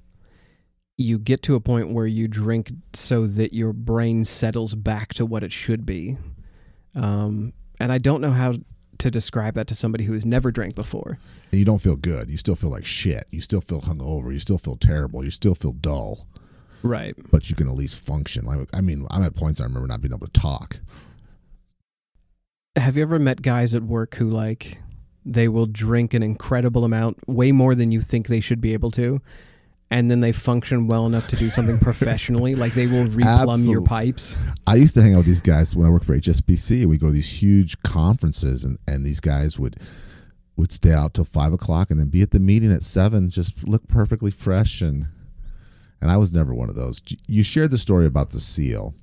you 0.98 1.20
get 1.20 1.44
to 1.44 1.56
a 1.56 1.60
point 1.60 1.94
where 1.94 2.08
you 2.08 2.28
drink 2.28 2.72
so 2.94 3.28
that 3.28 3.54
your 3.54 3.72
brain 3.72 4.24
settles 4.24 4.74
back 4.76 5.14
to 5.14 5.26
what 5.26 5.44
it 5.44 5.52
should 5.52 5.86
be. 5.86 6.18
Um, 6.96 7.54
and 7.80 7.92
I 7.92 8.00
don't 8.00 8.22
know 8.22 8.32
how 8.32 8.56
to 8.98 9.12
describe 9.12 9.54
that 9.54 9.68
to 9.68 9.76
somebody 9.76 10.06
who 10.06 10.14
has 10.14 10.26
never 10.26 10.52
drank 10.52 10.74
before. 10.74 11.20
And 11.52 11.60
you 11.60 11.66
don't 11.66 11.82
feel 11.82 11.96
good. 11.96 12.32
You 12.32 12.38
still 12.38 12.56
feel 12.56 12.72
like 12.72 12.86
shit. 12.86 13.26
You 13.32 13.42
still 13.42 13.62
feel 13.62 13.82
hungover. 13.82 14.34
You 14.34 14.40
still 14.40 14.58
feel 14.58 14.76
terrible. 14.76 15.24
You 15.24 15.30
still 15.30 15.56
feel 15.56 15.74
dull. 15.74 16.28
Right. 16.84 17.16
but 17.32 17.50
you 17.50 17.56
can 17.56 17.68
at 17.68 17.74
least 17.74 18.00
function. 18.00 18.46
Like 18.46 18.70
I 18.74 18.82
mean, 18.82 19.06
I'm 19.12 19.24
at 19.24 19.36
points 19.36 19.60
I 19.60 19.66
remember 19.66 19.88
not 19.88 20.00
being 20.02 20.14
able 20.14 20.28
to 20.28 20.40
talk. 20.40 20.80
Have 22.76 22.96
you 22.96 23.04
ever 23.04 23.20
met 23.20 23.42
guys 23.42 23.74
at 23.74 23.84
work 23.84 24.16
who 24.16 24.30
like 24.30 24.78
they 25.26 25.48
will 25.48 25.66
drink 25.66 26.14
an 26.14 26.24
incredible 26.24 26.86
amount, 26.86 27.18
way 27.28 27.52
more 27.52 27.76
than 27.76 27.92
you 27.92 28.00
think 28.00 28.28
they 28.28 28.40
should 28.40 28.62
be 28.62 28.74
able 28.74 28.92
to, 28.92 29.22
and 29.89 30.12
then 30.12 30.19
they 30.19 30.32
function 30.32 30.88
well 30.88 31.06
enough 31.06 31.28
to 31.30 31.36
do 31.36 31.50
something 31.50 31.80
professionally? 31.82 32.56
Like 32.56 32.73
they 32.73 32.88
will 32.88 33.06
replumb 33.06 33.69
your 33.69 33.82
pipes. 33.82 34.36
I 34.65 34.76
used 34.76 34.93
to 34.95 35.02
hang 35.02 35.13
out 35.13 35.19
with 35.19 35.28
these 35.28 35.41
guys 35.41 35.76
when 35.76 35.88
I 35.88 35.89
worked 35.89 36.06
for 36.06 36.15
HSBC. 36.15 36.86
We 36.86 36.97
go 36.97 37.08
to 37.08 37.13
these 37.13 37.41
huge 37.41 37.82
conferences, 37.84 38.63
and, 38.63 38.78
and 38.88 39.06
these 39.06 39.19
guys 39.19 39.58
would 39.58 39.80
would 40.58 40.71
stay 40.71 40.91
out 40.91 41.13
till 41.13 41.23
five 41.23 41.54
o'clock 41.54 41.91
and 41.91 42.00
then 42.00 42.08
be 42.08 42.21
at 42.21 42.32
the 42.32 42.39
meeting 42.39 42.71
at 42.71 42.82
seven, 42.82 43.30
just 43.30 43.67
look 43.67 43.88
perfectly 43.88 44.32
fresh. 44.32 44.82
And 44.82 45.08
and 46.02 46.12
I 46.12 46.17
was 46.17 46.34
never 46.34 46.54
one 46.54 46.69
of 46.69 46.76
those. 46.76 47.02
You 47.28 47.43
shared 47.43 47.71
the 47.71 47.78
story 47.78 48.06
about 48.06 48.32
the 48.32 48.39
seal, 48.39 48.93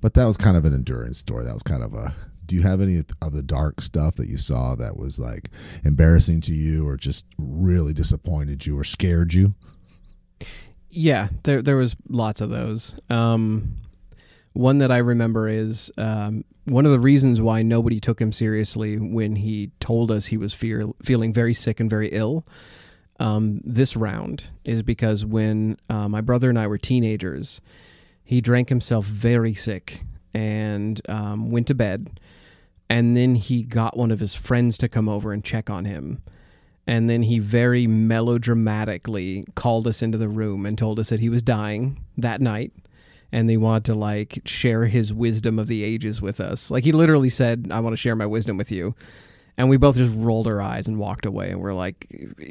but 0.00 0.14
that 0.14 0.24
was 0.24 0.36
kind 0.36 0.56
of 0.56 0.64
an 0.64 0.74
endurance 0.74 1.18
story. 1.18 1.44
That 1.44 1.54
was 1.54 1.62
kind 1.62 1.82
of 1.82 1.94
a. 1.94 2.14
Do 2.44 2.56
you 2.56 2.62
have 2.62 2.80
any 2.80 3.02
of 3.22 3.32
the 3.32 3.42
dark 3.42 3.80
stuff 3.80 4.16
that 4.16 4.28
you 4.28 4.36
saw 4.36 4.74
that 4.74 4.96
was 4.96 5.18
like 5.18 5.48
embarrassing 5.84 6.40
to 6.42 6.52
you, 6.52 6.86
or 6.86 6.96
just 6.96 7.24
really 7.38 7.92
disappointed 7.92 8.66
you, 8.66 8.78
or 8.78 8.84
scared 8.84 9.32
you? 9.32 9.54
Yeah, 10.94 11.28
there 11.44 11.62
there 11.62 11.76
was 11.76 11.96
lots 12.06 12.42
of 12.42 12.50
those. 12.50 12.94
Um, 13.08 13.76
one 14.52 14.76
that 14.78 14.92
I 14.92 14.98
remember 14.98 15.48
is 15.48 15.90
um, 15.96 16.44
one 16.66 16.84
of 16.84 16.92
the 16.92 17.00
reasons 17.00 17.40
why 17.40 17.62
nobody 17.62 17.98
took 17.98 18.20
him 18.20 18.30
seriously 18.30 18.98
when 18.98 19.36
he 19.36 19.70
told 19.80 20.10
us 20.10 20.26
he 20.26 20.36
was 20.36 20.52
fear, 20.52 20.86
feeling 21.02 21.32
very 21.32 21.54
sick 21.54 21.80
and 21.80 21.88
very 21.88 22.08
ill. 22.08 22.46
Um, 23.18 23.62
this 23.64 23.96
round 23.96 24.50
is 24.64 24.82
because 24.82 25.24
when 25.24 25.78
uh, 25.88 26.10
my 26.10 26.20
brother 26.20 26.50
and 26.50 26.58
I 26.58 26.66
were 26.66 26.76
teenagers, 26.76 27.62
he 28.22 28.42
drank 28.42 28.68
himself 28.68 29.06
very 29.06 29.54
sick 29.54 30.04
and 30.34 31.00
um, 31.08 31.50
went 31.50 31.68
to 31.68 31.74
bed, 31.74 32.20
and 32.90 33.16
then 33.16 33.36
he 33.36 33.62
got 33.62 33.96
one 33.96 34.10
of 34.10 34.20
his 34.20 34.34
friends 34.34 34.76
to 34.78 34.90
come 34.90 35.08
over 35.08 35.32
and 35.32 35.42
check 35.42 35.70
on 35.70 35.86
him. 35.86 36.20
And 36.86 37.08
then 37.08 37.22
he 37.22 37.38
very 37.38 37.86
melodramatically 37.86 39.44
called 39.54 39.86
us 39.86 40.02
into 40.02 40.18
the 40.18 40.28
room 40.28 40.66
and 40.66 40.76
told 40.76 40.98
us 40.98 41.10
that 41.10 41.20
he 41.20 41.28
was 41.28 41.42
dying 41.42 42.04
that 42.18 42.40
night 42.40 42.72
and 43.30 43.48
they 43.48 43.56
wanted 43.56 43.84
to 43.86 43.94
like 43.94 44.42
share 44.44 44.86
his 44.86 45.12
wisdom 45.12 45.58
of 45.58 45.66
the 45.66 45.84
ages 45.84 46.20
with 46.20 46.40
us. 46.40 46.70
Like 46.70 46.84
he 46.84 46.92
literally 46.92 47.30
said, 47.30 47.68
"I 47.70 47.80
want 47.80 47.94
to 47.94 47.96
share 47.96 48.14
my 48.14 48.26
wisdom 48.26 48.56
with 48.56 48.70
you." 48.70 48.94
And 49.56 49.68
we 49.68 49.76
both 49.76 49.96
just 49.96 50.14
rolled 50.16 50.46
our 50.46 50.60
eyes 50.60 50.88
and 50.88 50.98
walked 50.98 51.26
away 51.26 51.50
and 51.50 51.60
we're 51.60 51.74
like, 51.74 52.06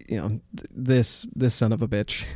you 0.07 0.17
know, 0.17 0.39
this 0.71 1.25
this 1.35 1.53
son 1.55 1.71
of 1.71 1.81
a 1.81 1.87
bitch. 1.87 2.25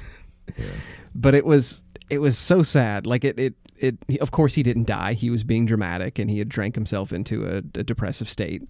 But 1.15 1.33
it 1.33 1.43
was 1.43 1.81
it 2.09 2.19
was 2.19 2.37
so 2.37 2.61
sad. 2.61 3.07
Like 3.07 3.23
it 3.23 3.39
it 3.39 3.55
it 3.77 3.97
of 4.21 4.29
course 4.29 4.53
he 4.53 4.61
didn't 4.61 4.85
die. 4.85 5.13
He 5.13 5.29
was 5.31 5.43
being 5.43 5.65
dramatic 5.65 6.19
and 6.19 6.29
he 6.29 6.37
had 6.37 6.49
drank 6.49 6.75
himself 6.75 7.11
into 7.11 7.45
a, 7.47 7.57
a 7.57 7.83
depressive 7.83 8.29
state. 8.29 8.61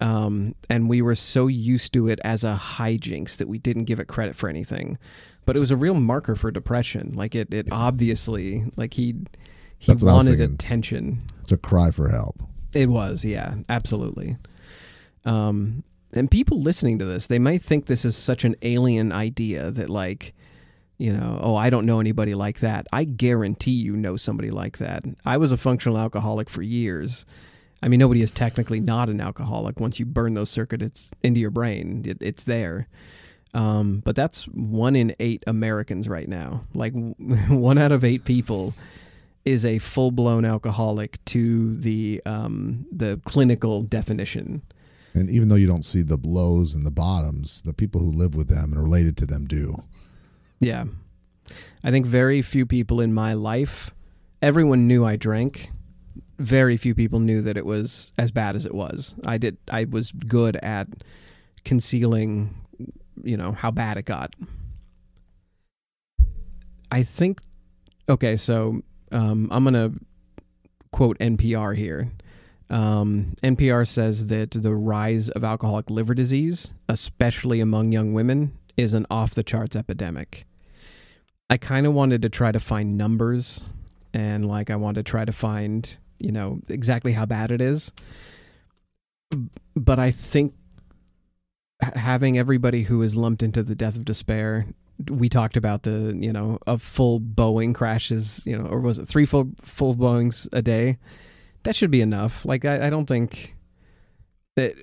Um, 0.00 0.54
and 0.68 0.88
we 0.88 1.02
were 1.02 1.14
so 1.14 1.46
used 1.46 1.92
to 1.92 2.08
it 2.08 2.20
as 2.24 2.42
a 2.42 2.58
hijinks 2.60 3.36
that 3.36 3.48
we 3.48 3.58
didn't 3.58 3.84
give 3.84 4.00
it 4.00 4.08
credit 4.08 4.34
for 4.34 4.48
anything. 4.48 4.98
But 5.44 5.56
it 5.56 5.60
was 5.60 5.70
a 5.70 5.76
real 5.76 5.94
marker 5.94 6.36
for 6.36 6.50
depression. 6.50 7.12
Like 7.14 7.34
it, 7.34 7.52
it 7.52 7.68
obviously 7.70 8.64
like 8.76 8.94
he 8.94 9.16
he 9.78 9.92
That's 9.92 10.02
what 10.02 10.12
I 10.12 10.16
was 10.16 10.28
wanted 10.28 10.40
attention. 10.40 11.22
It's 11.42 11.52
a 11.52 11.56
cry 11.56 11.90
for 11.90 12.08
help. 12.08 12.42
It 12.74 12.88
was, 12.88 13.24
yeah, 13.24 13.54
absolutely. 13.68 14.36
Um, 15.24 15.82
and 16.12 16.30
people 16.30 16.60
listening 16.60 16.98
to 16.98 17.04
this, 17.04 17.26
they 17.26 17.38
might 17.38 17.62
think 17.62 17.86
this 17.86 18.04
is 18.04 18.16
such 18.16 18.44
an 18.44 18.56
alien 18.62 19.12
idea 19.12 19.70
that, 19.70 19.88
like, 19.88 20.34
you 20.98 21.12
know, 21.12 21.40
oh, 21.42 21.56
I 21.56 21.70
don't 21.70 21.86
know 21.86 21.98
anybody 21.98 22.34
like 22.34 22.60
that. 22.60 22.86
I 22.92 23.04
guarantee 23.04 23.72
you 23.72 23.96
know 23.96 24.16
somebody 24.16 24.50
like 24.50 24.78
that. 24.78 25.04
I 25.24 25.38
was 25.38 25.50
a 25.50 25.56
functional 25.56 25.98
alcoholic 25.98 26.50
for 26.50 26.62
years. 26.62 27.24
I 27.82 27.88
mean, 27.88 27.98
nobody 27.98 28.22
is 28.22 28.32
technically 28.32 28.80
not 28.80 29.08
an 29.08 29.20
alcoholic. 29.20 29.80
Once 29.80 29.98
you 29.98 30.04
burn 30.04 30.34
those 30.34 30.50
circuits 30.50 31.10
into 31.22 31.40
your 31.40 31.50
brain, 31.50 32.02
it, 32.06 32.18
it's 32.20 32.44
there. 32.44 32.88
Um, 33.54 34.00
but 34.04 34.14
that's 34.14 34.44
one 34.44 34.94
in 34.94 35.14
eight 35.18 35.42
Americans 35.46 36.08
right 36.08 36.28
now. 36.28 36.64
Like 36.74 36.92
one 37.48 37.78
out 37.78 37.92
of 37.92 38.04
eight 38.04 38.24
people 38.24 38.74
is 39.44 39.64
a 39.64 39.78
full 39.78 40.10
blown 40.10 40.44
alcoholic 40.44 41.24
to 41.26 41.74
the 41.76 42.22
um, 42.26 42.86
the 42.92 43.20
clinical 43.24 43.82
definition. 43.82 44.62
And 45.14 45.28
even 45.28 45.48
though 45.48 45.56
you 45.56 45.66
don't 45.66 45.84
see 45.84 46.02
the 46.02 46.18
lows 46.22 46.74
and 46.74 46.86
the 46.86 46.90
bottoms, 46.90 47.62
the 47.62 47.72
people 47.72 48.00
who 48.00 48.12
live 48.12 48.34
with 48.36 48.48
them 48.48 48.72
and 48.72 48.82
related 48.82 49.16
to 49.18 49.26
them 49.26 49.46
do. 49.46 49.82
Yeah, 50.60 50.84
I 51.82 51.90
think 51.90 52.06
very 52.06 52.42
few 52.42 52.64
people 52.64 53.00
in 53.00 53.12
my 53.12 53.32
life, 53.32 53.90
everyone 54.40 54.86
knew 54.86 55.04
I 55.04 55.16
drank. 55.16 55.70
Very 56.40 56.76
few 56.76 56.94
people 56.94 57.20
knew 57.20 57.42
that 57.42 57.56
it 57.56 57.66
was 57.66 58.12
as 58.18 58.30
bad 58.30 58.56
as 58.56 58.64
it 58.64 58.74
was. 58.74 59.14
I 59.26 59.38
did. 59.38 59.58
I 59.70 59.84
was 59.84 60.10
good 60.10 60.56
at 60.56 60.88
concealing, 61.64 62.54
you 63.22 63.36
know, 63.36 63.52
how 63.52 63.70
bad 63.70 63.98
it 63.98 64.06
got. 64.06 64.34
I 66.90 67.02
think. 67.02 67.40
Okay, 68.08 68.36
so 68.36 68.82
um, 69.12 69.48
I'm 69.50 69.64
gonna 69.64 69.92
quote 70.92 71.18
NPR 71.18 71.76
here. 71.76 72.10
Um, 72.70 73.34
NPR 73.42 73.86
says 73.86 74.28
that 74.28 74.52
the 74.52 74.74
rise 74.74 75.28
of 75.28 75.44
alcoholic 75.44 75.90
liver 75.90 76.14
disease, 76.14 76.72
especially 76.88 77.60
among 77.60 77.92
young 77.92 78.12
women, 78.12 78.56
is 78.76 78.94
an 78.94 79.06
off 79.10 79.34
the 79.34 79.42
charts 79.42 79.76
epidemic. 79.76 80.46
I 81.50 81.56
kind 81.56 81.86
of 81.86 81.92
wanted 81.92 82.22
to 82.22 82.28
try 82.28 82.52
to 82.52 82.60
find 82.60 82.96
numbers 82.96 83.64
and 84.14 84.46
like 84.46 84.70
I 84.70 84.76
wanted 84.76 85.04
to 85.04 85.10
try 85.10 85.24
to 85.24 85.32
find, 85.32 85.98
you 86.20 86.32
know, 86.32 86.60
exactly 86.68 87.12
how 87.12 87.26
bad 87.26 87.50
it 87.50 87.60
is. 87.60 87.92
But 89.74 89.98
I 89.98 90.10
think 90.10 90.54
having 91.80 92.38
everybody 92.38 92.82
who 92.82 93.02
is 93.02 93.16
lumped 93.16 93.42
into 93.42 93.62
the 93.62 93.74
death 93.74 93.96
of 93.96 94.04
despair, 94.04 94.66
we 95.08 95.28
talked 95.28 95.56
about 95.56 95.84
the, 95.84 96.16
you 96.18 96.32
know, 96.32 96.58
a 96.66 96.78
full 96.78 97.20
Boeing 97.20 97.74
crashes, 97.74 98.42
you 98.44 98.56
know, 98.56 98.66
or 98.66 98.80
was 98.80 98.98
it 98.98 99.06
three 99.06 99.26
full 99.26 99.50
full 99.62 99.94
Boeings 99.94 100.48
a 100.52 100.62
day? 100.62 100.98
That 101.62 101.76
should 101.76 101.90
be 101.90 102.00
enough. 102.00 102.44
Like 102.44 102.64
I, 102.64 102.86
I 102.86 102.90
don't 102.90 103.06
think 103.06 103.54
that 104.56 104.74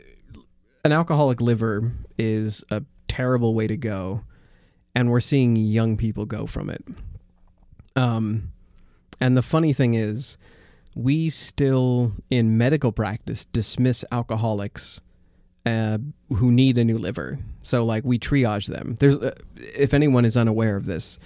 an 0.84 0.92
alcoholic 0.92 1.42
liver 1.42 1.92
is 2.18 2.64
a 2.72 2.84
terrible 3.08 3.54
way 3.54 3.68
to 3.68 3.78
go 3.78 4.24
and 4.98 5.12
we're 5.12 5.20
seeing 5.20 5.56
young 5.56 5.96
people 5.96 6.26
go 6.26 6.48
from 6.48 6.72
it. 6.72 6.84
Um, 7.96 8.52
and 9.22 9.38
the 9.38 9.44
funny 9.44 9.72
thing 9.72 9.94
is, 9.94 10.40
we 10.98 11.30
still 11.30 12.12
in 12.30 12.58
medical 12.58 12.92
practice 12.92 13.46
dismiss 13.46 14.04
alcoholics 14.12 15.00
uh, 15.66 16.00
who 16.34 16.52
need 16.52 16.78
a 16.78 16.84
new 16.84 16.98
liver. 16.98 17.38
So 17.62 17.86
like 17.86 18.04
we 18.04 18.18
triage 18.18 18.68
them. 18.68 18.98
There's, 19.00 19.18
uh, 19.18 19.36
if 19.56 19.94
anyone 19.94 20.26
is 20.26 20.36
unaware 20.36 20.76
of 20.76 20.86
this, 20.86 21.20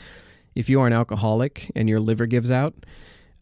if 0.56 0.70
you 0.70 0.82
are 0.82 0.88
an 0.88 0.94
alcoholic 0.94 1.72
and 1.76 1.88
your 1.88 2.00
liver 2.00 2.26
gives 2.26 2.52
out, 2.52 2.74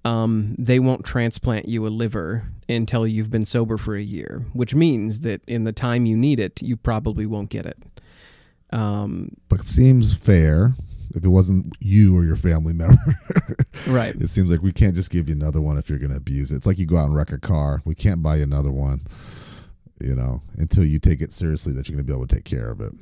um, 0.05 0.55
they 0.59 0.79
won't 0.79 1.03
transplant 1.03 1.67
you 1.67 1.87
a 1.87 1.89
liver 1.89 2.43
until 2.69 3.07
you've 3.07 3.31
been 3.31 3.45
sober 3.45 3.77
for 3.77 3.95
a 3.95 4.01
year, 4.01 4.45
which 4.53 4.75
means 4.75 5.21
that 5.21 5.41
in 5.47 5.63
the 5.63 5.73
time 5.73 6.05
you 6.05 6.15
need 6.15 6.39
it, 6.39 6.61
you 6.61 6.77
probably 6.77 7.25
won't 7.25 7.49
get 7.49 7.65
it. 7.65 7.77
Um, 8.71 9.35
But 9.49 9.63
seems 9.63 10.13
fair 10.13 10.75
if 11.15 11.23
it 11.23 11.29
wasn't 11.29 11.73
you 11.79 12.17
or 12.17 12.23
your 12.23 12.35
family 12.35 12.73
member. 12.73 12.97
right. 13.87 14.15
it 14.15 14.29
seems 14.29 14.51
like 14.51 14.61
we 14.61 14.71
can't 14.71 14.95
just 14.95 15.09
give 15.11 15.29
you 15.29 15.35
another 15.35 15.61
one 15.61 15.77
if 15.77 15.89
you're 15.89 15.99
going 15.99 16.11
to 16.11 16.17
abuse 16.17 16.51
it. 16.51 16.57
It's 16.57 16.67
like 16.67 16.77
you 16.77 16.85
go 16.85 16.97
out 16.97 17.05
and 17.05 17.15
wreck 17.15 17.31
a 17.31 17.39
car. 17.39 17.81
We 17.85 17.95
can't 17.95 18.21
buy 18.21 18.37
you 18.37 18.43
another 18.43 18.71
one, 18.71 19.01
you 19.99 20.15
know, 20.15 20.41
until 20.57 20.85
you 20.85 20.99
take 20.99 21.21
it 21.21 21.31
seriously 21.31 21.73
that 21.73 21.87
you're 21.87 21.95
going 21.95 22.05
to 22.05 22.11
be 22.11 22.15
able 22.15 22.27
to 22.27 22.35
take 22.35 22.45
care 22.45 22.69
of 22.69 22.81
it. 22.81 22.93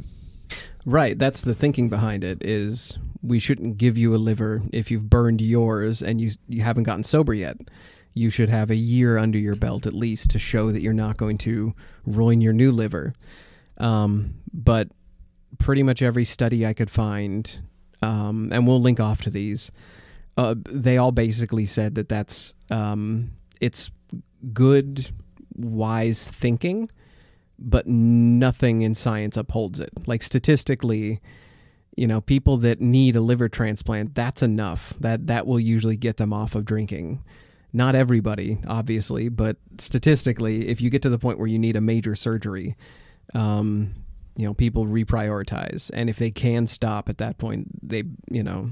Right, 0.86 1.20
that's 1.20 1.42
the 1.42 1.54
thinking 1.54 1.90
behind 1.90 2.24
it 2.24 2.44
is 2.44 2.98
we 3.22 3.40
shouldn't 3.40 3.78
give 3.78 3.98
you 3.98 4.16
a 4.16 4.18
liver 4.18 4.62
if 4.72 4.90
you've 4.90 5.10
burned 5.10 5.42
yours 5.42 6.02
and 6.02 6.22
you 6.22 6.32
you 6.48 6.62
haven't 6.62 6.84
gotten 6.84 7.04
sober 7.04 7.34
yet. 7.34 7.58
You 8.14 8.30
should 8.30 8.50
have 8.50 8.72
a 8.72 8.76
year 8.76 9.18
under 9.18 9.38
your 9.38 9.56
belt 9.56 9.86
at 9.86 9.94
least 9.94 10.30
to 10.32 10.40
show 10.40 10.72
that 10.72 10.82
you're 10.82 10.94
not 10.94 11.18
going 11.18 11.38
to 11.40 11.76
ruin 12.06 12.42
your 12.42 12.54
new 12.54 12.72
liver. 12.72 13.14
Um, 13.78 14.36
but 14.54 14.88
pretty 15.60 15.84
much 15.84 16.02
every 16.02 16.26
study 16.26 16.66
I 16.66 16.74
could 16.74 16.90
find, 16.90 17.60
um, 18.02 18.50
and 18.52 18.68
we'll 18.68 18.82
link 18.82 19.00
off 19.00 19.22
to 19.22 19.30
these, 19.30 19.72
uh, 20.38 20.56
they 20.70 20.98
all 20.98 21.12
basically 21.12 21.66
said 21.66 21.96
that 21.96 22.10
that's 22.10 22.54
um, 22.70 23.32
it's 23.60 23.92
good, 24.54 25.10
wise 25.56 26.28
thinking 26.28 26.90
but 27.60 27.88
nothing 27.88 28.82
in 28.82 28.94
science 28.94 29.38
upholds 29.38 29.80
it. 29.80 29.90
Like 30.06 30.22
statistically, 30.22 31.22
you 31.96 32.08
know, 32.08 32.22
people 32.22 32.58
that 32.58 32.80
need 32.80 33.16
a 33.16 33.22
liver 33.22 33.50
transplant, 33.50 34.14
that's 34.14 34.44
enough. 34.44 34.94
That 35.00 35.28
that 35.28 35.48
will 35.48 35.60
usually 35.60 35.98
get 35.98 36.18
them 36.18 36.34
off 36.34 36.56
of 36.56 36.66
drinking. 36.66 37.24
Not 37.74 37.96
everybody, 37.96 38.60
obviously, 38.68 39.30
but 39.30 39.58
statistically, 39.78 40.68
if 40.68 40.82
you 40.82 40.90
get 40.90 41.02
to 41.04 41.10
the 41.10 41.20
point 41.20 41.38
where 41.38 41.48
you 41.48 41.60
need 41.60 41.76
a 41.76 41.82
major 41.82 42.16
surgery, 42.16 42.78
um, 43.34 43.94
you 44.38 44.46
know, 44.46 44.54
people 44.54 44.86
reprioritize, 44.86 45.92
and 45.94 46.10
if 46.10 46.18
they 46.18 46.32
can 46.32 46.68
stop 46.68 47.10
at 47.10 47.18
that 47.18 47.38
point, 47.38 47.68
they, 47.88 48.04
you 48.30 48.44
know, 48.44 48.70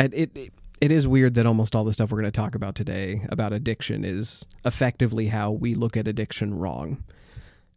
it, 0.00 0.14
it 0.14 0.52
it 0.80 0.90
is 0.90 1.06
weird 1.06 1.34
that 1.34 1.46
almost 1.46 1.76
all 1.76 1.84
the 1.84 1.92
stuff 1.92 2.10
we're 2.10 2.20
going 2.20 2.32
to 2.32 2.36
talk 2.36 2.54
about 2.54 2.74
today 2.74 3.24
about 3.28 3.52
addiction 3.52 4.04
is 4.04 4.44
effectively 4.64 5.28
how 5.28 5.50
we 5.50 5.74
look 5.74 5.96
at 5.96 6.08
addiction 6.08 6.54
wrong. 6.54 7.04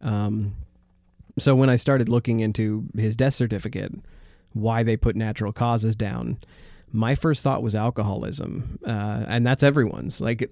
Um, 0.01 0.55
so 1.37 1.55
when 1.55 1.69
I 1.69 1.75
started 1.75 2.09
looking 2.09 2.39
into 2.39 2.85
his 2.95 3.15
death 3.15 3.35
certificate, 3.35 3.93
why 4.53 4.81
they 4.81 4.97
put 4.97 5.15
natural 5.15 5.53
causes 5.53 5.95
down, 5.95 6.39
my 6.91 7.13
first 7.13 7.43
thought 7.43 7.61
was 7.61 7.75
alcoholism, 7.75 8.79
uh, 8.87 9.25
and 9.27 9.45
that's 9.45 9.63
everyone's. 9.63 10.21
Like, 10.21 10.49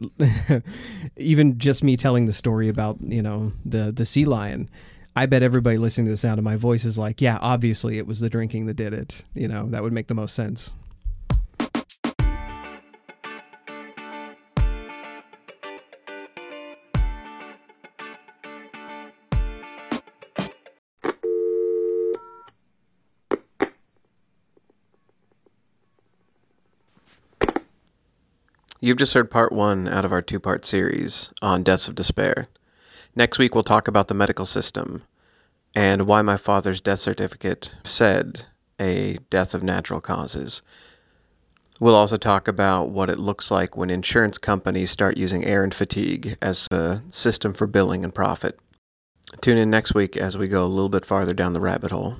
even 1.17 1.57
just 1.57 1.83
me 1.83 1.95
telling 1.97 2.25
the 2.25 2.33
story 2.33 2.67
about 2.69 2.97
you 3.01 3.21
know 3.21 3.53
the 3.65 3.91
the 3.91 4.05
sea 4.05 4.25
lion. 4.25 4.69
I 5.15 5.27
bet 5.27 5.43
everybody 5.43 5.77
listening 5.77 6.05
to 6.05 6.11
the 6.11 6.17
sound 6.17 6.39
of 6.39 6.43
my 6.43 6.55
voice 6.55 6.85
is 6.85 6.97
like, 6.97 7.21
yeah, 7.21 7.37
obviously 7.39 7.99
it 7.99 8.07
was 8.07 8.19
the 8.19 8.29
drinking 8.29 8.65
that 8.65 8.73
did 8.73 8.95
it. 8.95 9.23
You 9.35 9.47
know, 9.47 9.67
that 9.69 9.83
would 9.83 9.93
make 9.93 10.07
the 10.07 10.15
most 10.15 10.33
sense. 10.33 10.73
You've 28.79 28.97
just 28.97 29.13
heard 29.13 29.31
part 29.31 29.53
one 29.53 29.87
out 29.87 30.05
of 30.05 30.11
our 30.11 30.21
two 30.23 30.39
part 30.39 30.65
series 30.65 31.29
on 31.41 31.63
Deaths 31.63 31.87
of 31.87 31.95
Despair. 31.95 32.49
Next 33.15 33.37
week, 33.37 33.53
we'll 33.53 33.63
talk 33.63 33.87
about 33.87 34.07
the 34.07 34.15
medical 34.15 34.45
system 34.45 35.03
and 35.75 36.07
why 36.07 36.21
my 36.23 36.37
father's 36.37 36.81
death 36.81 36.99
certificate 36.99 37.69
said 37.83 38.45
a 38.79 39.19
death 39.29 39.53
of 39.53 39.61
natural 39.61 40.01
causes. 40.01 40.61
We'll 41.79 41.95
also 41.95 42.17
talk 42.17 42.47
about 42.47 42.89
what 42.89 43.09
it 43.09 43.19
looks 43.19 43.51
like 43.51 43.77
when 43.77 43.89
insurance 43.89 44.37
companies 44.37 44.89
start 44.89 45.17
using 45.17 45.45
errand 45.45 45.75
fatigue 45.75 46.37
as 46.41 46.67
a 46.71 47.01
system 47.11 47.53
for 47.53 47.67
billing 47.67 48.03
and 48.03 48.13
profit. 48.13 48.59
Tune 49.41 49.57
in 49.57 49.69
next 49.69 49.93
week 49.93 50.17
as 50.17 50.37
we 50.37 50.47
go 50.47 50.63
a 50.63 50.67
little 50.67 50.89
bit 50.89 51.05
farther 51.05 51.33
down 51.33 51.53
the 51.53 51.59
rabbit 51.59 51.91
hole. 51.91 52.15